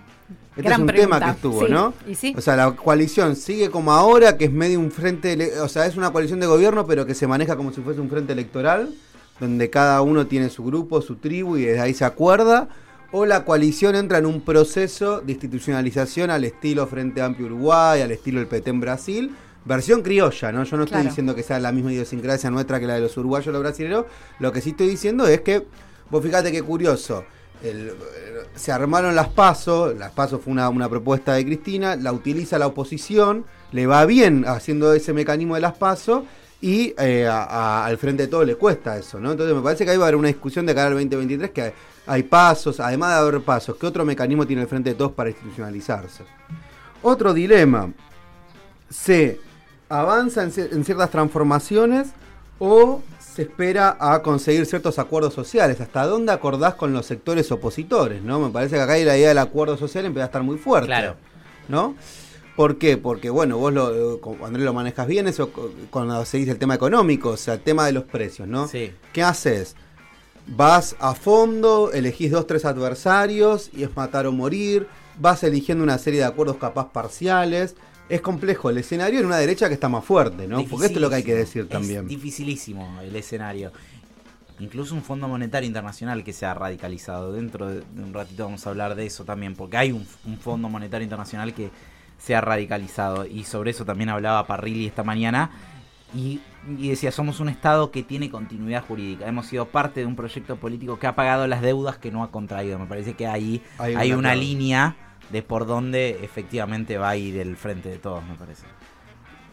Este 0.54 0.70
es 0.70 0.78
un 0.78 0.86
tema 0.86 1.18
que 1.20 1.30
estuvo, 1.30 1.66
¿no? 1.68 1.94
O 2.36 2.40
sea, 2.42 2.54
la 2.54 2.72
coalición 2.72 3.34
sigue 3.34 3.70
como 3.70 3.92
ahora, 3.92 4.36
que 4.36 4.44
es 4.44 4.52
medio 4.52 4.78
un 4.78 4.90
frente, 4.90 5.58
o 5.60 5.68
sea, 5.68 5.86
es 5.86 5.96
una 5.96 6.10
coalición 6.10 6.38
de 6.38 6.46
gobierno, 6.46 6.86
pero 6.86 7.06
que 7.06 7.14
se 7.14 7.26
maneja 7.26 7.56
como 7.56 7.72
si 7.72 7.80
fuese 7.80 8.02
un 8.02 8.10
frente 8.10 8.34
electoral, 8.34 8.90
donde 9.40 9.70
cada 9.70 10.02
uno 10.02 10.26
tiene 10.26 10.50
su 10.50 10.64
grupo, 10.64 11.00
su 11.00 11.16
tribu 11.16 11.56
y 11.56 11.64
desde 11.64 11.80
ahí 11.80 11.94
se 11.94 12.04
acuerda. 12.04 12.68
O 13.10 13.24
la 13.24 13.44
coalición 13.44 13.94
entra 13.94 14.18
en 14.18 14.26
un 14.26 14.42
proceso 14.42 15.20
de 15.20 15.32
institucionalización 15.32 16.30
al 16.30 16.44
estilo 16.44 16.86
Frente 16.86 17.22
Amplio 17.22 17.46
Uruguay, 17.46 18.02
al 18.02 18.10
estilo 18.10 18.38
del 18.38 18.48
PT 18.48 18.70
en 18.70 18.80
Brasil, 18.80 19.34
versión 19.64 20.02
criolla, 20.02 20.52
¿no? 20.52 20.64
Yo 20.64 20.76
no 20.76 20.84
estoy 20.84 21.02
diciendo 21.02 21.34
que 21.34 21.42
sea 21.42 21.58
la 21.58 21.72
misma 21.72 21.92
idiosincrasia 21.92 22.50
nuestra 22.50 22.78
que 22.78 22.86
la 22.86 22.94
de 22.94 23.00
los 23.00 23.16
uruguayos 23.16 23.48
o 23.48 23.52
los 23.52 23.62
brasileños, 23.62 24.04
lo 24.38 24.52
que 24.52 24.60
sí 24.60 24.70
estoy 24.70 24.88
diciendo 24.88 25.26
es 25.26 25.40
que 25.40 25.66
Vos 26.10 26.22
fíjate 26.22 26.50
qué 26.50 26.62
curioso. 26.62 27.24
se 28.54 28.72
armaron 28.72 29.14
las 29.14 29.28
pasos, 29.28 29.96
las 29.98 30.12
pasos 30.12 30.40
fue 30.42 30.52
una, 30.52 30.88
propuesta 30.88 31.34
de 31.34 31.44
Cristina, 31.44 31.96
la 31.96 32.12
utiliza 32.12 32.58
la 32.58 32.66
oposición, 32.66 33.44
le 33.72 33.86
va 33.86 34.06
bien 34.06 34.44
haciendo 34.46 34.92
ese 34.94 35.12
mecanismo 35.12 35.54
de 35.56 35.60
las 35.60 35.76
pasos 35.76 36.22
y 36.60 36.94
eh, 36.98 37.26
al 37.26 37.96
frente 37.98 38.24
de 38.24 38.28
todo 38.28 38.44
le 38.44 38.56
cuesta 38.56 38.96
eso, 38.96 39.20
¿no? 39.20 39.32
Entonces 39.32 39.54
me 39.54 39.62
parece 39.62 39.84
que 39.84 39.92
ahí 39.92 39.96
va 39.96 40.04
a 40.04 40.08
haber 40.08 40.16
una 40.16 40.28
discusión 40.28 40.66
de 40.66 40.74
cara 40.74 40.88
al 40.88 40.94
2023 40.94 41.50
que 41.50 41.72
hay, 42.06 42.22
pasos, 42.22 42.80
además 42.80 43.10
de 43.10 43.16
haber 43.16 43.40
pasos, 43.42 43.76
¿qué 43.76 43.86
otro 43.86 44.04
mecanismo 44.04 44.46
tiene 44.46 44.62
el 44.62 44.68
frente 44.68 44.90
de 44.90 44.96
todos 44.96 45.12
para 45.12 45.30
institucionalizarse? 45.30 46.24
Otro 47.02 47.32
dilema, 47.32 47.92
se 48.90 49.40
avanza 49.88 50.42
en 50.42 50.84
ciertas 50.84 51.10
transformaciones 51.10 52.08
o 52.58 53.02
se 53.20 53.42
espera 53.42 53.96
a 54.00 54.20
conseguir 54.22 54.66
ciertos 54.66 54.98
acuerdos 54.98 55.32
sociales. 55.32 55.80
¿Hasta 55.80 56.04
dónde 56.06 56.32
acordás 56.32 56.74
con 56.74 56.92
los 56.92 57.06
sectores 57.06 57.52
opositores? 57.52 58.20
¿no? 58.22 58.40
Me 58.40 58.50
parece 58.50 58.76
que 58.76 58.82
acá 58.82 58.96
la 58.96 59.16
idea 59.16 59.28
del 59.28 59.38
acuerdo 59.38 59.76
social 59.76 60.04
empieza 60.04 60.24
a 60.24 60.26
estar 60.26 60.42
muy 60.42 60.58
fuerte. 60.58 60.88
Claro. 60.88 61.14
¿No? 61.68 61.94
¿Por 62.58 62.76
qué? 62.76 62.96
Porque, 62.96 63.30
bueno, 63.30 63.56
vos 63.56 63.72
lo, 63.72 64.20
Andrés 64.44 64.64
lo 64.64 64.74
manejas 64.74 65.06
bien, 65.06 65.28
eso 65.28 65.52
cuando 65.90 66.24
se 66.24 66.38
dice 66.38 66.50
el 66.50 66.58
tema 66.58 66.74
económico, 66.74 67.28
o 67.28 67.36
sea, 67.36 67.54
el 67.54 67.60
tema 67.60 67.86
de 67.86 67.92
los 67.92 68.02
precios, 68.02 68.48
¿no? 68.48 68.66
Sí. 68.66 68.90
¿Qué 69.12 69.22
haces? 69.22 69.76
Vas 70.48 70.96
a 70.98 71.14
fondo, 71.14 71.92
elegís 71.92 72.32
dos, 72.32 72.48
tres 72.48 72.64
adversarios 72.64 73.70
y 73.72 73.84
es 73.84 73.96
matar 73.96 74.26
o 74.26 74.32
morir, 74.32 74.88
vas 75.20 75.44
eligiendo 75.44 75.84
una 75.84 75.98
serie 75.98 76.18
de 76.18 76.26
acuerdos 76.26 76.56
capaz 76.56 76.90
parciales, 76.90 77.76
es 78.08 78.20
complejo 78.22 78.70
el 78.70 78.78
escenario 78.78 79.20
en 79.20 79.26
una 79.26 79.36
derecha 79.36 79.68
que 79.68 79.74
está 79.74 79.88
más 79.88 80.04
fuerte, 80.04 80.48
¿no? 80.48 80.64
Porque 80.64 80.86
esto 80.86 80.98
es 80.98 81.02
lo 81.02 81.10
que 81.10 81.14
hay 81.14 81.22
que 81.22 81.36
decir 81.36 81.68
también. 81.68 82.00
Es 82.00 82.08
dificilísimo 82.08 83.00
el 83.00 83.14
escenario. 83.14 83.70
incluso 84.58 84.96
un 84.96 85.02
Fondo 85.02 85.28
Monetario 85.28 85.68
Internacional 85.68 86.24
que 86.24 86.32
se 86.32 86.44
ha 86.44 86.54
radicalizado. 86.54 87.32
Dentro 87.34 87.68
de, 87.68 87.84
un 88.02 88.12
ratito 88.12 88.42
vamos 88.42 88.66
a 88.66 88.70
hablar 88.70 88.96
de 88.96 89.06
eso 89.06 89.24
también, 89.24 89.54
porque 89.54 89.76
hay 89.76 89.92
un, 89.92 90.04
Fondo 90.40 90.68
Monetario 90.68 91.04
Internacional 91.04 91.54
que 91.54 91.70
se 92.18 92.34
ha 92.34 92.40
radicalizado. 92.40 93.24
Y 93.24 93.44
sobre 93.44 93.70
eso 93.70 93.84
también 93.84 94.10
hablaba 94.10 94.46
Parrilli 94.46 94.86
esta 94.86 95.04
mañana. 95.04 95.50
Y, 96.14 96.40
decía, 96.66 97.12
somos 97.12 97.40
un 97.40 97.48
Estado 97.48 97.90
que 97.90 98.02
tiene 98.02 98.30
continuidad 98.30 98.84
jurídica. 98.84 99.26
Hemos 99.26 99.46
sido 99.46 99.66
parte 99.66 100.00
de 100.00 100.06
un 100.06 100.16
proyecto 100.16 100.56
político 100.56 100.98
que 100.98 101.06
ha 101.06 101.14
pagado 101.14 101.46
las 101.46 101.62
deudas 101.62 101.98
que 101.98 102.10
no 102.10 102.22
ha 102.22 102.30
contraído. 102.30 102.78
Me 102.78 102.86
parece 102.86 103.14
que 103.14 103.26
ahí 103.26 103.62
hay, 103.78 104.12
una 104.12 104.34
línea 104.34 104.96
de 105.30 105.42
por 105.42 105.66
dónde 105.66 106.18
efectivamente 106.22 106.98
va 106.98 107.10
a 107.10 107.16
ir 107.16 107.38
el 107.38 107.56
frente 107.56 107.88
de 107.90 107.98
todos, 107.98 108.24
me 108.26 108.34
parece. 108.34 108.64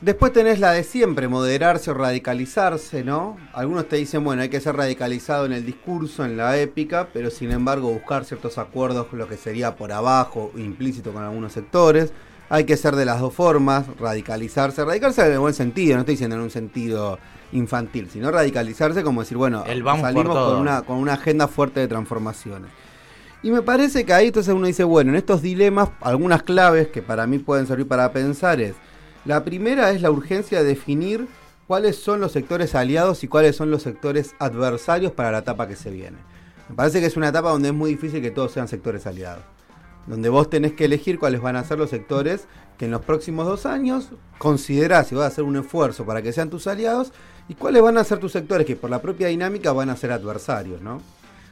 Después 0.02 0.34
tenés 0.34 0.60
la 0.60 0.72
de 0.72 0.84
siempre, 0.84 1.28
moderarse 1.28 1.90
o 1.90 1.94
radicalizarse, 1.94 3.04
¿no? 3.04 3.38
Algunos 3.54 3.88
te 3.88 3.96
dicen, 3.96 4.24
bueno, 4.24 4.42
hay 4.42 4.50
que 4.50 4.60
ser 4.60 4.76
radicalizado 4.76 5.46
en 5.46 5.54
el 5.54 5.66
discurso, 5.66 6.26
en 6.26 6.38
la 6.38 6.58
épica, 6.58 7.10
pero 7.14 7.30
sin 7.30 7.52
embargo 7.52 7.90
buscar 7.90 8.26
ciertos 8.26 8.58
acuerdos, 8.58 9.08
lo 9.14 9.28
que 9.28 9.38
sería 9.38 9.76
por 9.76 9.92
abajo, 9.92 10.52
implícito 10.58 11.14
con 11.14 11.24
algunos 11.24 11.54
sectores. 11.54 12.14
Hay 12.50 12.66
que 12.66 12.78
ser 12.78 12.96
de 12.96 13.06
las 13.06 13.20
dos 13.20 13.34
formas, 13.34 13.86
radicalizarse, 14.00 14.86
radicalizarse 14.86 15.30
en 15.30 15.34
el 15.34 15.40
buen 15.40 15.54
sentido, 15.54 15.96
no 15.96 16.02
estoy 16.02 16.14
diciendo 16.14 16.36
en 16.36 16.44
un 16.44 16.52
sentido 16.52 17.18
infantil, 17.52 18.10
sino 18.12 18.30
radicalizarse 18.30 19.02
como 19.04 19.22
decir, 19.22 19.38
bueno, 19.38 19.64
salimos 19.66 20.38
con 20.38 20.58
una, 20.58 20.82
con 20.84 20.98
una 20.98 21.14
agenda 21.14 21.48
fuerte 21.48 21.80
de 21.80 21.88
transformaciones. 21.88 22.70
Y 23.42 23.52
me 23.52 23.62
parece 23.62 24.06
que 24.06 24.14
ahí 24.14 24.28
entonces 24.28 24.54
uno 24.54 24.68
dice, 24.68 24.84
bueno, 24.84 25.12
en 25.12 25.18
estos 25.18 25.42
dilemas, 25.42 25.90
algunas 26.02 26.44
claves 26.44 26.88
que 26.88 27.02
para 27.02 27.28
mí 27.28 27.40
pueden 27.40 27.68
servir 27.68 27.88
para 27.88 28.12
pensar 28.12 28.60
es, 28.62 28.76
la 29.24 29.44
primera 29.44 29.92
es 29.92 30.02
la 30.02 30.12
urgencia 30.12 30.60
de 30.60 30.66
definir 30.66 31.28
cuáles 31.68 31.96
son 31.96 32.20
los 32.20 32.32
sectores 32.32 32.76
aliados 32.76 33.24
y 33.24 33.28
cuáles 33.28 33.56
son 33.56 33.72
los 33.72 33.82
sectores 33.82 34.36
adversarios 34.40 35.12
para 35.12 35.32
la 35.32 35.40
etapa 35.40 35.68
que 35.68 35.76
se 35.76 35.90
viene. 35.90 36.18
Me 36.70 36.76
parece 36.76 37.00
que 37.00 37.08
es 37.08 37.18
una 37.18 37.30
etapa 37.30 37.50
donde 37.50 37.70
es 37.70 37.74
muy 37.74 37.92
difícil 37.92 38.22
que 38.22 38.32
todos 38.32 38.52
sean 38.52 38.68
sectores 38.68 39.06
aliados. 39.08 39.44
Donde 40.08 40.30
vos 40.30 40.50
tenés 40.50 40.74
que 40.74 40.86
elegir 40.86 41.18
cuáles 41.18 41.42
van 41.42 41.56
a 41.56 41.64
ser 41.64 41.80
los 41.80 41.90
sectores 41.90 42.48
que 42.78 42.86
en 42.86 42.92
los 42.92 43.02
próximos 43.02 43.46
dos 43.48 43.66
años 43.66 44.10
considerás 44.38 45.12
y 45.12 45.16
vas 45.16 45.26
a 45.26 45.28
hacer 45.28 45.44
un 45.44 45.56
esfuerzo 45.56 46.06
para 46.06 46.22
que 46.22 46.34
sean 46.34 46.50
tus 46.50 46.68
aliados 46.68 47.12
y 47.48 47.56
cuáles 47.56 47.82
van 47.82 47.98
a 47.98 48.04
ser 48.04 48.20
tus 48.20 48.32
sectores 48.32 48.68
que 48.68 48.76
por 48.76 48.90
la 48.90 49.02
propia 49.02 49.28
dinámica 49.28 49.72
van 49.72 49.90
a 49.90 49.96
ser 49.96 50.12
adversarios, 50.12 50.82
¿no? 50.82 51.02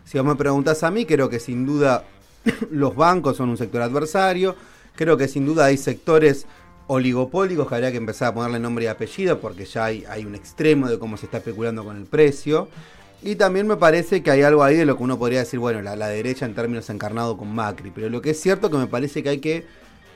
Si 0.05 0.17
vos 0.17 0.27
me 0.27 0.35
preguntás 0.35 0.83
a 0.83 0.91
mí, 0.91 1.05
creo 1.05 1.29
que 1.29 1.39
sin 1.39 1.65
duda 1.65 2.03
los 2.71 2.95
bancos 2.95 3.37
son 3.37 3.49
un 3.49 3.57
sector 3.57 3.81
adversario, 3.81 4.55
creo 4.95 5.17
que 5.17 5.27
sin 5.27 5.45
duda 5.45 5.65
hay 5.65 5.77
sectores 5.77 6.45
oligopólicos 6.87 7.67
que 7.67 7.75
habría 7.75 7.91
que 7.91 7.97
empezar 7.97 8.29
a 8.29 8.33
ponerle 8.33 8.59
nombre 8.59 8.85
y 8.85 8.87
apellido 8.87 9.39
porque 9.39 9.65
ya 9.65 9.85
hay 9.85 10.25
un 10.25 10.35
extremo 10.35 10.89
de 10.89 10.99
cómo 10.99 11.15
se 11.17 11.25
está 11.25 11.37
especulando 11.37 11.83
con 11.83 11.97
el 11.97 12.05
precio. 12.05 12.67
Y 13.23 13.35
también 13.35 13.67
me 13.67 13.77
parece 13.77 14.21
que 14.21 14.31
hay 14.31 14.41
algo 14.41 14.63
ahí 14.63 14.75
de 14.75 14.85
lo 14.85 14.97
que 14.97 15.03
uno 15.03 15.17
podría 15.17 15.39
decir, 15.39 15.59
bueno, 15.59 15.81
la, 15.81 16.07
derecha 16.07 16.45
en 16.45 16.53
términos 16.53 16.89
encarnado 16.89 17.37
con 17.37 17.53
Macri. 17.53 17.91
Pero 17.91 18.09
lo 18.09 18.21
que 18.21 18.31
es 18.31 18.41
cierto 18.41 18.69
que 18.69 18.77
me 18.77 18.87
parece 18.87 19.23
que 19.23 19.29
hay 19.29 19.39
que, 19.39 19.65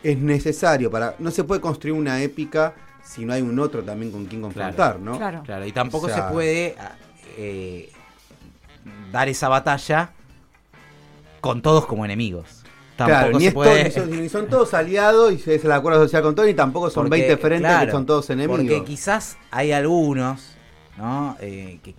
es 0.04 0.18
necesario 0.18 0.92
para, 0.92 1.16
no 1.20 1.32
se 1.32 1.44
puede 1.44 1.62
construir 1.62 1.94
una 1.94 2.22
épica 2.22 2.76
si 3.04 3.26
no 3.26 3.34
hay 3.34 3.42
un 3.42 3.58
otro 3.60 3.84
también 3.84 4.12
con 4.12 4.26
quien 4.26 4.42
confrontar, 4.42 5.00
¿no? 5.00 5.18
Claro. 5.18 5.42
claro, 5.44 5.66
y 5.66 5.72
tampoco 5.72 6.10
se 6.10 6.22
puede 6.24 6.76
eh, 7.38 7.90
dar 9.12 9.30
esa 9.30 9.48
batalla 9.48 10.12
con 11.40 11.62
todos 11.62 11.86
como 11.86 12.04
enemigos 12.04 12.58
claro, 13.06 13.38
ni, 13.38 14.30
son, 14.30 14.48
todos 14.48 14.74
aliados 14.74 15.32
y 15.34 15.38
se 15.38 15.56
es 15.56 15.66
el 15.66 15.72
acuerdo 15.72 16.02
social 16.04 16.24
con 16.24 16.36
todos, 16.36 16.50
y 16.50 16.54
tampoco 16.54 16.90
son 16.90 17.10
20 17.10 17.38
frentes 17.38 17.72
que 17.86 17.92
son 17.92 18.06
todos 18.06 18.30
enemigos. 18.30 18.60
Porque 18.60 18.84
quizás 18.84 19.38
hay 19.52 19.72
algunos, 19.72 20.56
¿no? 20.98 21.38
Eh, 21.40 21.80
que 21.84 21.94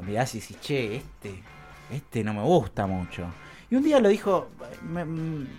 mirás 0.00 0.34
y 0.34 0.40
decís, 0.40 0.60
che, 0.60 0.96
este, 0.96 1.42
este 1.90 2.24
no 2.24 2.34
me 2.34 2.42
gusta 2.42 2.86
mucho. 2.86 3.26
Y 3.70 3.76
un 3.76 3.82
día 3.82 4.00
lo 4.00 4.08
dijo, 4.08 4.48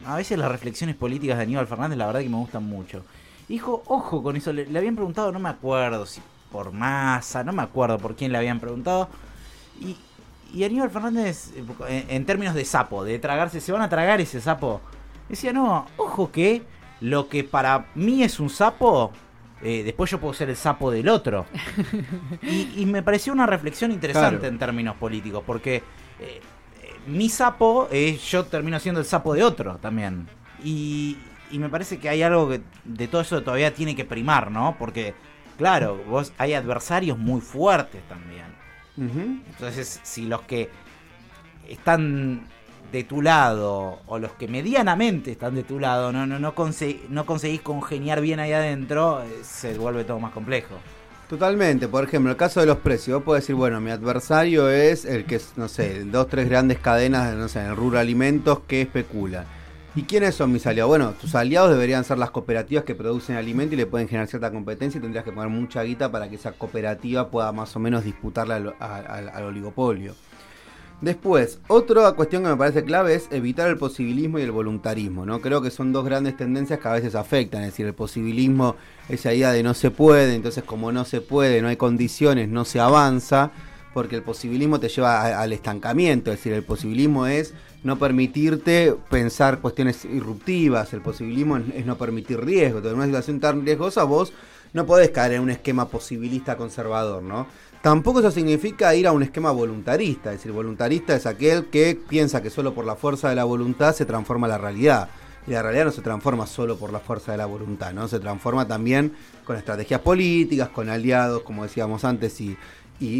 a 0.05 0.15
veces 0.15 0.38
las 0.38 0.51
reflexiones 0.51 0.96
políticas 0.96 1.38
de 1.38 1.43
Aníbal 1.43 1.67
Fernández, 1.67 1.98
la 1.98 2.08
verdad 2.08 2.22
que 2.22 2.29
me 2.29 2.38
gustan 2.38 2.63
mucho. 2.63 3.03
Dijo, 3.48 3.84
ojo 3.86 4.24
con 4.24 4.36
eso, 4.36 4.51
le, 4.51 4.65
habían 4.77 4.96
preguntado, 4.96 5.31
no 5.31 5.39
me 5.39 5.50
acuerdo 5.50 6.05
si 6.05 6.22
por 6.51 6.72
masa, 6.72 7.43
no 7.43 7.53
me 7.53 7.62
acuerdo 7.62 8.00
por 8.00 8.15
quién 8.15 8.31
le 8.31 8.39
habían 8.39 8.60
preguntado. 8.60 9.10
Y, 9.79 9.96
y 10.53 10.63
Aníbal 10.63 10.89
Fernández, 10.89 11.51
eh, 11.88 12.05
en, 12.10 12.25
términos 12.25 12.55
de 12.55 12.65
sapo, 12.65 13.03
de 13.03 13.19
tragarse, 13.19 13.62
se 13.62 13.72
van 13.72 13.84
a 13.84 13.89
tragar 13.89 14.19
ese 14.22 14.41
sapo. 14.41 14.81
Decía, 15.27 15.53
no, 15.53 15.86
ojo 15.98 16.31
que 16.31 16.63
lo 17.01 17.29
que 17.29 17.43
para 17.43 17.88
mí 17.93 18.24
es 18.24 18.39
un 18.39 18.50
sapo, 18.50 19.12
eh, 19.61 19.83
después 19.83 20.09
yo 20.09 20.19
puedo 20.19 20.33
ser 20.33 20.49
el 20.49 20.55
sapo 20.55 20.91
del 20.91 21.09
otro. 21.09 21.45
y, 22.41 22.85
me 22.85 23.03
pareció 23.03 23.33
una 23.33 23.45
reflexión 23.45 23.91
interesante 23.91 24.47
en 24.47 24.57
términos 24.57 24.95
políticos, 24.95 25.43
porque 25.45 25.83
eh, 26.19 26.41
mi 27.07 27.29
sapo, 27.29 27.89
yo 27.91 28.45
termino 28.45 28.79
siendo 28.79 28.99
el 28.99 29.05
sapo 29.05 29.33
de 29.33 29.43
otro 29.43 29.77
también. 29.77 30.27
Y, 30.63 31.17
y 31.51 31.59
me 31.59 31.69
parece 31.69 31.99
que 31.99 32.09
hay 32.09 32.21
algo 32.21 32.49
que 32.49 32.61
de 32.85 33.07
todo 33.07 33.21
eso 33.21 33.41
todavía 33.43 33.73
tiene 33.73 33.95
que 33.95 34.05
primar, 34.05 34.51
¿no? 34.51 34.75
Porque, 34.77 35.13
claro, 35.57 36.01
vos 36.07 36.33
hay 36.37 36.53
adversarios 36.53 37.17
muy 37.17 37.41
fuertes 37.41 38.01
también. 38.07 38.59
Entonces, 38.97 40.01
si 40.03 40.25
los 40.25 40.41
que 40.41 40.69
están 41.69 42.45
de 42.91 43.03
tu 43.03 43.22
lado 43.22 44.00
o 44.08 44.19
los 44.19 44.31
que 44.34 44.48
medianamente 44.48 45.31
están 45.31 45.55
de 45.55 45.63
tu 45.63 45.79
lado 45.79 46.12
no, 46.12 46.25
no, 46.25 46.39
no, 46.39 46.53
no 47.10 47.25
conseguís 47.25 47.62
congeniar 47.62 48.22
bien 48.22 48.39
ahí 48.39 48.53
adentro, 48.53 49.22
eh, 49.24 49.43
se 49.43 49.77
vuelve 49.77 50.03
todo 50.03 50.19
más 50.19 50.31
complejo. 50.31 50.75
Totalmente, 51.29 51.88
por 51.88 52.03
ejemplo, 52.03 52.31
el 52.31 52.38
caso 52.38 52.60
de 52.60 52.65
los 52.65 52.77
precios, 52.77 53.19
vos 53.19 53.24
podés 53.24 53.43
decir, 53.43 53.53
bueno, 53.53 53.79
mi 53.79 53.91
adversario 53.91 54.67
es 54.67 55.05
el 55.05 55.25
que 55.25 55.39
no 55.58 55.67
sé, 55.67 56.03
dos, 56.05 56.27
tres 56.27 56.50
grandes 56.50 56.79
cadenas, 56.79 57.36
no 57.36 57.48
sé, 57.48 57.60
en 57.60 57.75
rubro 57.75 58.00
alimentos 58.00 58.62
que 58.62 58.81
especulan. 58.81 59.46
¿Y 59.96 60.03
quiénes 60.03 60.34
son 60.34 60.51
mis 60.51 60.65
aliados? 60.65 60.89
Bueno, 60.89 61.12
tus 61.12 61.36
aliados 61.36 61.72
deberían 61.72 62.03
ser 62.03 62.17
las 62.17 62.31
cooperativas 62.31 62.84
que 62.84 62.96
producen 62.96 63.36
alimento 63.36 63.75
y 63.75 63.77
le 63.77 63.86
pueden 63.86 64.08
generar 64.08 64.27
cierta 64.27 64.51
competencia 64.51 64.98
y 64.98 65.01
tendrías 65.01 65.24
que 65.24 65.31
poner 65.31 65.50
mucha 65.50 65.84
guita 65.84 66.12
para 66.12 66.29
que 66.29 66.36
esa 66.36 66.51
cooperativa 66.51 67.29
pueda 67.29 67.51
más 67.51 67.75
o 67.75 67.79
menos 67.79 68.03
disputarle 68.03 68.74
al, 68.79 69.43
oligopolio. 69.43 70.15
Después, 71.01 71.59
otra 71.69 72.11
cuestión 72.11 72.43
que 72.43 72.49
me 72.49 72.57
parece 72.57 72.83
clave 72.83 73.15
es 73.15 73.29
evitar 73.31 73.69
el 73.69 73.77
posibilismo 73.77 74.37
y 74.37 74.41
el 74.41 74.51
voluntarismo, 74.51 75.25
¿no? 75.25 75.39
Creo 75.39 75.61
que 75.61 75.71
son 75.71 75.93
dos 75.93 76.03
grandes 76.03 76.35
tendencias 76.35 76.79
que 76.79 76.87
a 76.89 76.93
veces 76.93 77.15
afectan, 77.15 77.61
es 77.61 77.69
decir, 77.69 77.85
el 77.85 77.93
posibilismo, 77.93 78.75
esa 79.07 79.33
idea 79.33 79.53
de 79.53 79.63
no 79.63 79.73
se 79.73 79.91
puede, 79.91 80.35
entonces 80.35 80.65
como 80.65 80.91
no 80.91 81.05
se 81.05 81.21
puede, 81.21 81.61
no 81.61 81.69
hay 81.69 81.77
condiciones, 81.77 82.49
no 82.49 82.65
se 82.65 82.81
avanza, 82.81 83.51
porque 83.93 84.17
el 84.17 84.23
posibilismo 84.23 84.79
te 84.81 84.89
lleva 84.89 85.41
al 85.41 85.53
estancamiento, 85.53 86.31
es 86.31 86.39
decir, 86.39 86.51
el 86.51 86.63
posibilismo 86.63 87.27
es 87.27 87.53
no 87.83 87.97
permitirte 87.97 88.93
pensar 89.09 89.59
cuestiones 89.59 90.03
irruptivas, 90.03 90.93
el 90.93 91.01
posibilismo 91.01 91.57
es, 91.57 91.85
no 91.85 91.97
permitir 91.97 92.43
riesgo. 92.43 92.79
En 92.79 92.95
una 92.95 93.05
situación 93.05 93.39
tan 93.39 93.65
riesgosa 93.65 94.03
vos 94.03 94.33
no 94.73 94.85
podés 94.85 95.11
caer 95.11 95.33
en 95.33 95.41
un 95.41 95.49
esquema 95.49 95.87
posibilista 95.87 96.57
conservador, 96.57 97.23
¿no? 97.23 97.47
Tampoco 97.81 98.19
eso 98.19 98.29
significa 98.29 98.93
ir 98.93 99.07
a 99.07 99.13
un 99.13 99.24
esquema 99.24 99.51
voluntarista, 99.51 100.31
es 100.31 100.39
decir, 100.39 100.51
voluntarista 100.51 101.15
es 101.15 101.25
aquel 101.25 101.67
que 101.67 101.98
piensa 102.09 102.41
que 102.41 102.50
solo 102.50 102.74
por 102.74 102.83
la 102.83 102.98
fuerza 102.98 103.29
de 103.29 103.36
la 103.36 103.45
voluntad 103.45 103.95
se 103.95 104.05
transforma 104.05 104.50
la 104.50 104.57
realidad. 104.57 105.09
Y 105.48 105.51
la 105.51 105.63
realidad 105.63 105.86
no 105.86 105.91
se 105.91 106.01
transforma 106.01 106.45
solo 106.45 106.77
por 106.77 106.91
la 106.91 107.00
fuerza 107.00 107.31
de 107.31 107.38
la 107.38 107.45
voluntad, 107.45 107.93
¿no? 107.93 108.09
Se 108.09 108.19
transforma 108.19 108.67
también 108.67 109.13
con 109.45 109.55
estrategias 109.55 110.01
políticas, 110.01 110.67
con 110.69 110.89
aliados, 110.89 111.43
como 111.43 111.63
decíamos 111.63 112.03
antes, 112.03 112.39
y, 112.41 112.57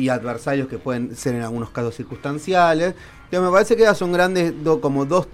adversarios 0.10 0.68
que 0.68 0.78
pueden 0.78 1.16
ser 1.16 1.36
en 1.36 1.42
algunos 1.42 1.70
casos 1.70 1.96
circunstanciales. 1.96 2.96
Pero 3.30 3.42
me 3.42 3.50
parece 3.50 3.78
que 3.78 3.84
esas 3.84 3.98
son 3.98 4.12
grandes, 4.12 4.54
como 4.82 5.06
dos, 5.06 5.28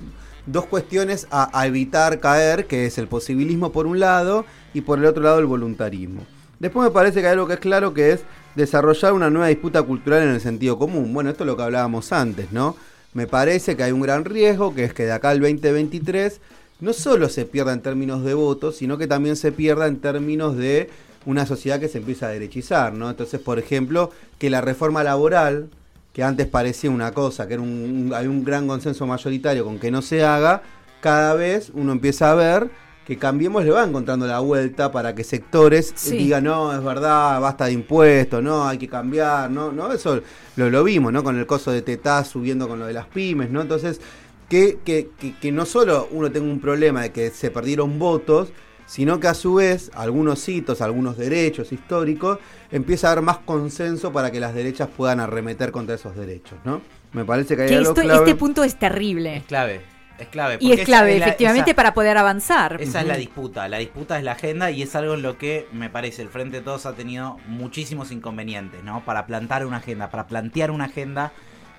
dos 0.46 0.67
cuestiones 0.67 1.27
a, 1.32 1.65
evitar 1.65 2.20
caer, 2.20 2.67
que 2.67 2.86
es 2.86 3.00
el 3.00 3.08
posibilismo 3.08 3.72
por 3.72 3.88
un 3.88 4.00
lado 4.00 4.46
y 4.74 4.82
por 4.82 5.00
el 5.00 5.05
otro 5.05 5.24
lado 5.24 5.39
el 5.39 5.48
voluntarismo. 5.48 6.22
Después 6.60 6.86
me 6.86 6.91
parece 6.91 7.22
que 7.22 7.27
hay 7.27 7.34
algo 7.34 7.48
que 7.48 7.55
es 7.55 7.60
claro 7.60 7.94
que 7.94 8.12
es 8.12 8.24
desarrollar 8.55 9.13
una 9.13 9.29
nueva 9.29 9.47
disputa 9.47 9.83
cultural 9.83 10.24
en 10.24 10.29
el 10.29 10.41
sentido 10.41 10.77
común. 10.77 11.13
Bueno, 11.13 11.29
esto 11.29 11.43
es 11.43 11.47
lo 11.47 11.57
que 11.57 11.63
hablábamos 11.63 12.12
antes, 12.12 12.51
¿no? 12.51 12.75
Me 13.13 13.27
parece 13.27 13.75
que 13.75 13.83
hay 13.83 13.91
un 13.91 14.01
gran 14.01 14.25
riesgo, 14.25 14.74
que 14.74 14.83
es 14.83 14.93
que 14.93 15.05
de 15.05 15.12
acá 15.12 15.29
al 15.29 15.39
2023 15.39 16.41
no 16.81 16.93
solo 16.93 17.29
se 17.29 17.45
pierda 17.45 17.74
en 17.74 17.81
términos 17.81 18.24
de 18.24 18.33
votos, 18.33 18.77
sino 18.77 18.97
que 18.97 19.07
también 19.07 19.35
se 19.35 19.51
pierda 19.51 19.88
en 19.88 20.00
términos 20.00 20.57
de 20.57 20.89
una 21.25 21.45
sociedad 21.45 21.79
que 21.79 21.88
se 21.88 22.00
empieza 22.00 22.27
a 22.27 22.29
derechizar, 22.29 22.93
¿no? 22.93 23.09
Entonces, 23.09 23.39
por 23.39 23.57
ejemplo, 23.57 24.12
que 24.38 24.50
la 24.50 24.62
reforma 24.62 25.03
laboral, 25.03 25.69
que 26.13 26.24
antes 26.24 26.47
parecía 26.47 26.91
una 26.91 27.13
cosa, 27.13 27.47
que 27.47 27.55
era 27.55 27.63
un, 27.63 28.12
hay 28.15 28.27
un 28.27 28.43
gran 28.43 28.67
consenso 28.67 29.07
mayoritario 29.07 29.65
con 29.65 29.79
que 29.79 29.91
no 29.91 30.01
se 30.01 30.24
haga, 30.24 30.62
cada 31.01 31.33
vez 31.33 31.71
uno 31.74 31.91
empieza 31.91 32.31
a 32.31 32.35
ver 32.35 32.69
que 33.05 33.17
Cambiemos 33.17 33.63
le 33.63 33.71
va 33.71 33.83
encontrando 33.83 34.25
la 34.25 34.39
vuelta 34.39 34.91
para 34.91 35.13
que 35.13 35.24
sectores 35.24 35.93
digan, 36.17 36.43
no, 36.45 36.74
es 36.74 36.83
verdad, 36.83 37.39
basta 37.39 37.65
de 37.65 37.74
impuestos, 37.74 38.41
no, 38.41 38.67
hay 38.67 38.77
que 38.79 38.88
cambiar, 38.88 39.51
no, 39.51 39.71
no, 39.71 39.91
eso 39.93 40.21
lo, 40.55 40.69
lo 40.71 40.83
vimos, 40.83 41.13
¿no? 41.13 41.24
Con 41.24 41.38
el 41.38 41.45
coso 41.45 41.71
de 41.71 41.81
Tetá 41.83 42.24
subiendo 42.24 42.67
con 42.67 42.79
lo 42.79 42.88
de 42.88 42.93
las 42.93 43.05
pymes, 43.05 43.51
¿no? 43.51 43.62
Entonces, 43.62 44.01
que, 44.50 44.79
que, 44.83 45.09
que, 45.19 45.35
que 45.38 45.51
no 45.51 45.65
solo 45.65 46.07
uno 46.12 46.31
tenga 46.31 46.51
un 46.51 46.59
problema 46.59 47.03
de 47.03 47.12
que 47.12 47.29
se 47.29 47.51
perdieron 47.51 48.00
votos, 48.00 48.50
sino 48.88 49.19
que 49.19 49.27
a 49.27 49.33
su 49.33 49.55
vez 49.55 49.91
algunos 49.95 50.47
hitos, 50.50 50.81
algunos 50.81 51.17
derechos 51.17 51.71
históricos, 51.71 52.39
empieza 52.71 53.07
a 53.09 53.12
haber 53.13 53.24
más 53.24 53.38
consenso 53.39 54.12
para 54.12 54.31
que 54.31 54.39
las 54.39 54.53
derechas 54.53 54.89
puedan 54.95 55.19
arremeter 55.19 55.71
contra 55.71 55.95
esos 55.95 56.15
derechos, 56.15 56.57
¿no? 56.65 56.81
Me 57.13 57.24
parece 57.25 57.55
que 57.55 57.63
hay 57.63 57.69
Que 57.69 57.75
algo 57.77 57.89
esto- 57.91 58.01
clave. 58.01 58.19
este 58.19 58.35
punto 58.35 58.63
es 58.63 58.77
terrible. 58.77 59.38
Es 59.38 59.43
clave, 59.45 59.81
es 60.17 60.27
clave. 60.29 60.57
Y 60.60 60.72
es 60.72 60.86
clave, 60.86 61.19
la- 61.19 61.25
efectivamente, 61.27 61.72
esa- 61.72 61.75
para 61.75 61.93
poder 61.93 62.17
avanzar. 62.17 62.77
Esa 62.81 63.01
es 63.01 63.07
la 63.07 63.17
disputa, 63.17 63.67
la 63.67 63.77
disputa 63.79 64.17
es 64.17 64.24
la 64.24 64.34
agenda 64.34 64.72
y 64.72 64.81
es 64.81 64.95
algo 64.95 65.13
en 65.15 65.22
lo 65.22 65.38
que 65.38 65.67
me 65.74 65.89
parece 65.89 66.22
el 66.22 66.29
Frente 66.29 66.57
de 66.57 66.63
Todos 66.63 66.86
ha 66.86 66.93
tenido 66.93 67.38
muchísimos 67.48 68.12
inconvenientes, 68.12 68.84
¿no? 68.84 69.03
Para 69.05 69.25
plantar 69.25 69.65
una 69.65 69.77
agenda, 69.77 70.10
para 70.10 70.27
plantear 70.27 70.72
una 70.72 70.86
agenda 70.86 71.31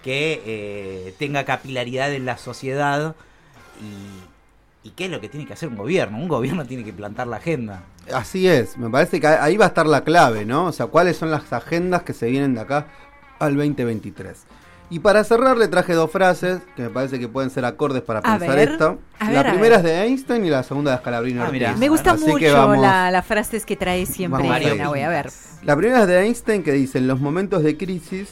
que 0.03 0.43
eh, 0.47 1.15
tenga 1.19 1.45
capilaridad 1.45 2.13
en 2.13 2.27
la 2.27 2.37
sociedad 2.39 3.17
y, 4.85 4.89
y 4.89 4.91
qué 4.93 5.07
es 5.07 5.11
lo 5.11 5.21
que 5.21 5.29
tiene 5.29 5.47
que 5.47 5.53
hacer 5.55 5.69
un 5.69 5.77
gobierno. 5.77 6.19
Un 6.19 6.29
gobierno 6.29 6.65
tiene 6.65 6.85
que 6.85 6.93
plantar 6.93 7.27
la 7.27 7.37
agenda. 7.39 7.83
Así 8.13 8.47
es, 8.47 8.77
me 8.79 8.89
parece 8.89 9.21
que 9.21 9.27
ahí 9.27 9.57
va 9.57 9.65
a 9.65 9.69
estar 9.69 9.87
la 9.87 10.05
clave, 10.05 10.45
¿no? 10.45 10.67
O 10.67 10.73
sea, 10.73 10.87
cuáles 10.87 11.17
son 11.17 11.31
las 11.31 11.53
agendas 11.53 12.03
que 12.05 12.13
se 12.13 12.27
vienen 12.31 12.55
de 12.55 12.61
acá 12.61 12.87
al 13.41 13.57
2023. 13.57 14.45
Y 14.89 15.01
para 15.01 15.25
cerrar 15.25 15.57
le 15.57 15.67
traje 15.67 15.95
dos 15.95 16.11
frases 16.13 16.61
que 16.77 16.83
me 16.83 16.91
parece 16.91 17.19
que 17.19 17.27
pueden 17.27 17.51
ser 17.51 17.65
acordes 17.65 18.03
para 18.03 18.21
A 18.21 18.39
pensar 18.39 18.57
ver, 18.57 18.69
esto. 18.71 18.99
a 19.19 19.31
la 19.33 19.43
ver, 19.43 19.53
primera 19.53 19.77
es 19.79 19.83
de 19.83 20.03
Einstein 20.05 20.47
y 20.47 20.51
la 20.51 20.63
segunda 20.63 20.93
de 20.93 20.99
Scalabrini 20.99 21.41
Ah. 21.41 21.75
Me 21.77 21.89
gusta 21.89 22.13
Así 22.13 22.25
mucho 22.25 22.53
vamos- 22.53 22.79
la- 22.79 23.11
las 23.11 23.27
frases 23.27 23.67
que 23.67 23.75
trae 23.77 24.07
siempre 24.07 24.45
Vamos 24.49 24.57
ahí. 24.65 24.79
Nahui. 24.79 25.01
A 25.03 25.09
ver. 25.09 25.31
La 25.65 25.75
primera 25.77 26.03
es 26.03 26.07
de 26.07 26.21
Einstein 26.21 26.63
que 26.63 26.71
dice, 26.73 26.99
en 26.99 27.09
los 27.09 27.19
momentos 27.19 27.65
de 27.65 27.77
crisis, 27.77 28.29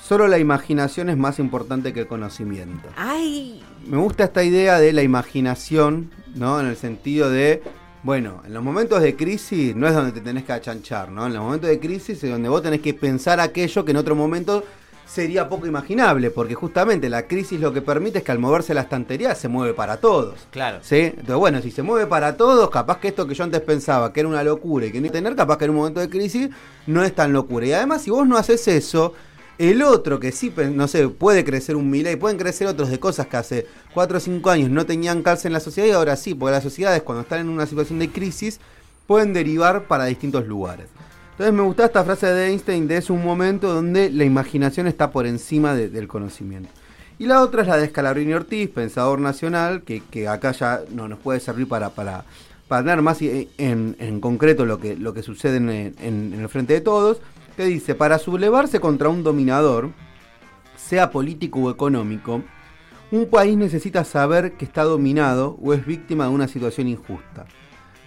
solo 0.00 0.28
la 0.28 0.38
imaginación 0.38 1.08
es 1.08 1.16
más 1.16 1.40
importante 1.40 1.92
que 1.92 2.00
el 2.00 2.06
conocimiento. 2.06 2.88
Ay, 2.96 3.64
Me 3.84 3.96
gusta 3.96 4.24
esta 4.24 4.44
idea 4.44 4.78
de 4.78 4.92
la 4.92 5.02
imaginación, 5.02 6.12
¿no? 6.36 6.60
En 6.60 6.66
el 6.66 6.76
sentido 6.76 7.30
de, 7.30 7.62
bueno, 8.04 8.42
en 8.46 8.54
los 8.54 8.62
momentos 8.62 9.02
de 9.02 9.16
crisis 9.16 9.74
no 9.74 9.88
es 9.88 9.94
donde 9.94 10.12
te 10.12 10.20
tenés 10.20 10.44
que 10.44 10.52
achanchar, 10.52 11.10
¿no? 11.10 11.26
En 11.26 11.32
los 11.34 11.42
momentos 11.42 11.68
de 11.68 11.80
crisis 11.80 12.22
es 12.22 12.30
donde 12.30 12.48
vos 12.48 12.62
tenés 12.62 12.80
que 12.80 12.94
pensar 12.94 13.40
aquello 13.40 13.84
que 13.84 13.90
en 13.90 13.96
otro 13.96 14.14
momento 14.14 14.64
sería 15.06 15.48
poco 15.48 15.66
imaginable, 15.66 16.30
porque 16.30 16.54
justamente 16.54 17.08
la 17.08 17.26
crisis 17.26 17.60
lo 17.60 17.72
que 17.72 17.80
permite 17.80 18.18
es 18.18 18.24
que 18.24 18.32
al 18.32 18.38
moverse 18.38 18.74
la 18.74 18.82
estantería 18.82 19.34
se 19.34 19.48
mueve 19.48 19.72
para 19.72 19.98
todos. 19.98 20.34
Claro. 20.50 20.78
¿Sí? 20.82 20.96
Entonces, 20.96 21.36
bueno, 21.36 21.62
si 21.62 21.70
se 21.70 21.82
mueve 21.82 22.06
para 22.06 22.36
todos, 22.36 22.68
capaz 22.70 22.98
que 22.98 23.08
esto 23.08 23.26
que 23.26 23.34
yo 23.34 23.44
antes 23.44 23.60
pensaba 23.60 24.12
que 24.12 24.20
era 24.20 24.28
una 24.28 24.42
locura 24.42 24.86
y 24.86 24.92
que 24.92 25.00
no 25.00 25.06
iba 25.06 25.10
a 25.10 25.12
tener, 25.12 25.36
capaz 25.36 25.58
que 25.58 25.64
en 25.64 25.70
un 25.70 25.76
momento 25.76 26.00
de 26.00 26.08
crisis 26.10 26.50
no 26.86 27.04
es 27.04 27.14
tan 27.14 27.32
locura. 27.32 27.66
Y 27.66 27.72
además, 27.72 28.02
si 28.02 28.10
vos 28.10 28.26
no 28.26 28.36
haces 28.36 28.66
eso, 28.68 29.14
el 29.58 29.82
otro 29.82 30.20
que 30.20 30.32
sí, 30.32 30.50
pen- 30.50 30.76
no 30.76 30.86
sé, 30.88 31.08
puede 31.08 31.44
crecer 31.44 31.76
un 31.76 31.94
y 31.94 32.16
pueden 32.16 32.36
crecer 32.36 32.66
otros 32.66 32.90
de 32.90 32.98
cosas 33.00 33.26
que 33.28 33.36
hace 33.36 33.66
4 33.94 34.18
o 34.18 34.20
5 34.20 34.50
años 34.50 34.70
no 34.70 34.84
tenían 34.84 35.22
calce 35.22 35.46
en 35.48 35.54
la 35.54 35.60
sociedad 35.60 35.88
y 35.88 35.92
ahora 35.92 36.16
sí, 36.16 36.34
porque 36.34 36.52
las 36.52 36.62
sociedades 36.62 37.02
cuando 37.02 37.22
están 37.22 37.40
en 37.40 37.48
una 37.48 37.64
situación 37.64 37.98
de 37.98 38.10
crisis 38.10 38.60
pueden 39.06 39.32
derivar 39.32 39.84
para 39.84 40.04
distintos 40.06 40.46
lugares. 40.46 40.88
Entonces 41.36 41.52
me 41.52 41.62
gusta 41.62 41.84
esta 41.84 42.02
frase 42.02 42.26
de 42.28 42.46
Einstein 42.48 42.88
de 42.88 42.96
es 42.96 43.10
un 43.10 43.22
momento 43.22 43.72
donde 43.74 44.10
la 44.10 44.24
imaginación 44.24 44.86
está 44.86 45.10
por 45.10 45.26
encima 45.26 45.74
de- 45.74 45.90
del 45.90 46.08
conocimiento. 46.08 46.70
Y 47.18 47.26
la 47.26 47.42
otra 47.42 47.60
es 47.62 47.68
la 47.68 47.76
de 47.76 47.88
Scalabrini 47.88 48.32
Ortiz, 48.32 48.70
pensador 48.70 49.20
nacional, 49.20 49.82
que, 49.82 50.00
que 50.00 50.28
acá 50.28 50.52
ya 50.52 50.80
no 50.90 51.08
nos 51.08 51.18
puede 51.18 51.40
servir 51.40 51.68
para, 51.68 51.90
para, 51.90 52.24
para 52.68 53.02
más 53.02 53.20
i- 53.20 53.50
en, 53.58 53.96
en 53.98 54.20
concreto 54.20 54.64
lo 54.64 54.78
que, 54.80 54.96
lo 54.96 55.12
que 55.12 55.22
sucede 55.22 55.58
en- 55.58 55.94
en 56.00 56.32
el 56.40 56.48
frente 56.48 56.72
de 56.72 56.80
todos, 56.80 57.20
que 57.54 57.64
dice, 57.66 57.94
para 57.94 58.18
sublevarse 58.18 58.80
contra 58.80 59.10
un 59.10 59.22
dominador, 59.22 59.90
sea 60.76 61.10
político 61.10 61.60
o 61.60 61.70
económico, 61.70 62.42
un 63.10 63.26
país 63.26 63.56
necesita 63.58 64.04
saber 64.04 64.52
que 64.52 64.64
está 64.64 64.84
dominado 64.84 65.58
o 65.62 65.74
es 65.74 65.84
víctima 65.84 66.24
de 66.24 66.30
una 66.30 66.48
situación 66.48 66.88
injusta. 66.88 67.44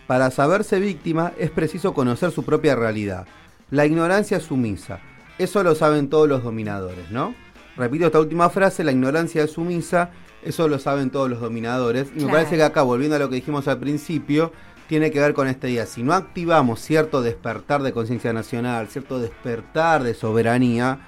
Para 0.10 0.32
saberse 0.32 0.80
víctima 0.80 1.34
es 1.38 1.51
preciso 1.51 1.94
conocer 1.94 2.32
su 2.32 2.42
propia 2.42 2.75
realidad. 2.75 3.28
La 3.70 3.86
ignorancia 3.86 4.38
es 4.38 4.44
sumisa. 4.46 5.01
Eso 5.38 5.62
lo 5.62 5.75
saben 5.75 6.10
todos 6.10 6.28
los 6.28 6.44
dominadores, 6.44 7.12
¿no? 7.12 7.36
Repito 7.78 8.08
esta 8.08 8.20
última 8.20 8.50
frase, 8.50 8.84
la 8.84 8.92
ignorancia 8.92 9.44
es 9.44 9.51
sumisa, 9.51 10.10
eso 10.44 10.68
lo 10.68 10.80
saben 10.80 11.12
todos 11.12 11.30
los 11.30 11.39
dominadores. 11.39 12.08
Y 12.16 12.25
me 12.25 12.32
parece 12.32 12.56
que 12.56 12.63
acá, 12.63 12.82
volviendo 12.82 13.18
a 13.18 13.20
lo 13.20 13.30
que 13.30 13.36
dijimos 13.36 13.68
al 13.68 13.78
principio, 13.78 14.51
tiene 14.88 15.12
que 15.12 15.20
ver 15.20 15.36
con 15.36 15.48
esta 15.48 15.70
idea. 15.70 15.86
Si 15.86 16.01
no 16.01 16.13
activamos 16.13 16.82
cierto 16.82 17.22
despertar 17.22 17.83
de 17.83 17.94
conciencia 17.94 18.33
nacional, 18.33 18.88
cierto 18.88 19.20
despertar 19.20 20.01
de 20.01 20.16
soberanía, 20.16 21.01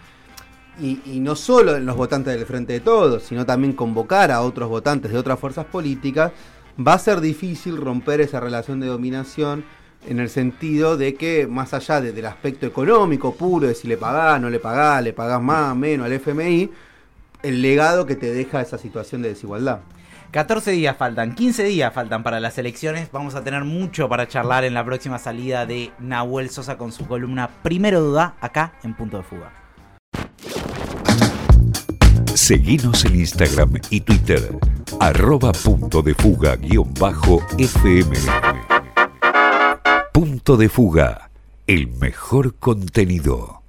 y, 0.80 1.02
y 1.06 1.22
no 1.22 1.36
solo 1.36 1.76
en 1.76 1.88
los 1.88 1.96
votantes 1.96 2.36
del 2.36 2.46
Frente 2.46 2.74
de 2.74 2.82
Todos, 2.82 3.24
sino 3.24 3.48
también 3.48 3.74
convocar 3.74 4.32
a 4.32 4.42
otros 4.42 4.70
votantes 4.70 5.12
de 5.12 5.18
otras 5.18 5.40
fuerzas 5.40 5.66
políticas, 5.66 6.34
va 6.80 6.94
a 6.94 7.00
ser 7.00 7.22
difícil 7.22 7.78
romper 7.78 8.22
esa 8.22 8.40
relación 8.40 8.80
de 8.80 8.88
dominación 8.88 9.64
en 10.08 10.20
el 10.20 10.30
sentido 10.30 10.98
de 10.98 11.14
que 11.16 11.46
más 11.48 11.74
allá 11.74 12.02
de- 12.02 12.12
del 12.12 12.26
aspecto 12.26 12.66
económico 12.66 13.36
puro, 13.36 13.68
de 13.68 13.76
si 13.76 13.88
le 13.88 13.98
pagás, 13.98 14.42
no 14.42 14.50
le 14.50 14.60
pagás, 14.60 15.04
le 15.04 15.14
pagás 15.14 15.42
más, 15.42 15.76
menos 15.76 16.06
al 16.06 16.14
FMI, 16.14 16.70
el 17.44 17.62
legado 17.62 18.06
que 18.06 18.16
te 18.16 18.32
deja 18.34 18.62
esa 18.62 18.78
situación 18.78 19.22
de 19.22 19.30
desigualdad. 19.30 19.80
14 20.32 20.72
días 20.72 20.96
faltan, 20.96 21.36
15 21.36 21.64
días 21.66 21.94
faltan 21.94 22.24
para 22.24 22.40
las 22.40 22.58
elecciones. 22.58 23.12
Vamos 23.12 23.36
a 23.36 23.44
tener 23.44 23.66
mucho 23.66 24.08
para 24.08 24.28
charlar 24.28 24.64
en 24.64 24.74
la 24.74 24.86
próxima 24.86 25.20
salida 25.20 25.66
de 25.66 25.92
Nahuel 26.00 26.50
Sosa 26.50 26.78
con 26.78 26.92
su 26.94 27.06
columna 27.06 27.50
Primero 27.62 28.00
Duda, 28.02 28.36
acá 28.40 28.74
en 28.84 28.94
Punto 28.94 29.18
de 29.18 29.24
Fuga. 29.24 29.61
Seguinos 32.36 33.06
en 33.06 33.16
Instagram 33.16 33.74
y 33.90 34.02
Twitter, 34.02 34.58
arroba 35.00 35.52
punto 35.52 36.02
de 36.02 36.14
fuga 36.14 36.56
guion 36.56 36.94
bajo 37.00 37.42
FM. 37.58 38.18
Punto 40.14 40.58
de 40.58 40.70
fuga, 40.70 41.30
el 41.68 41.88
mejor 41.88 42.56
contenido. 42.56 43.61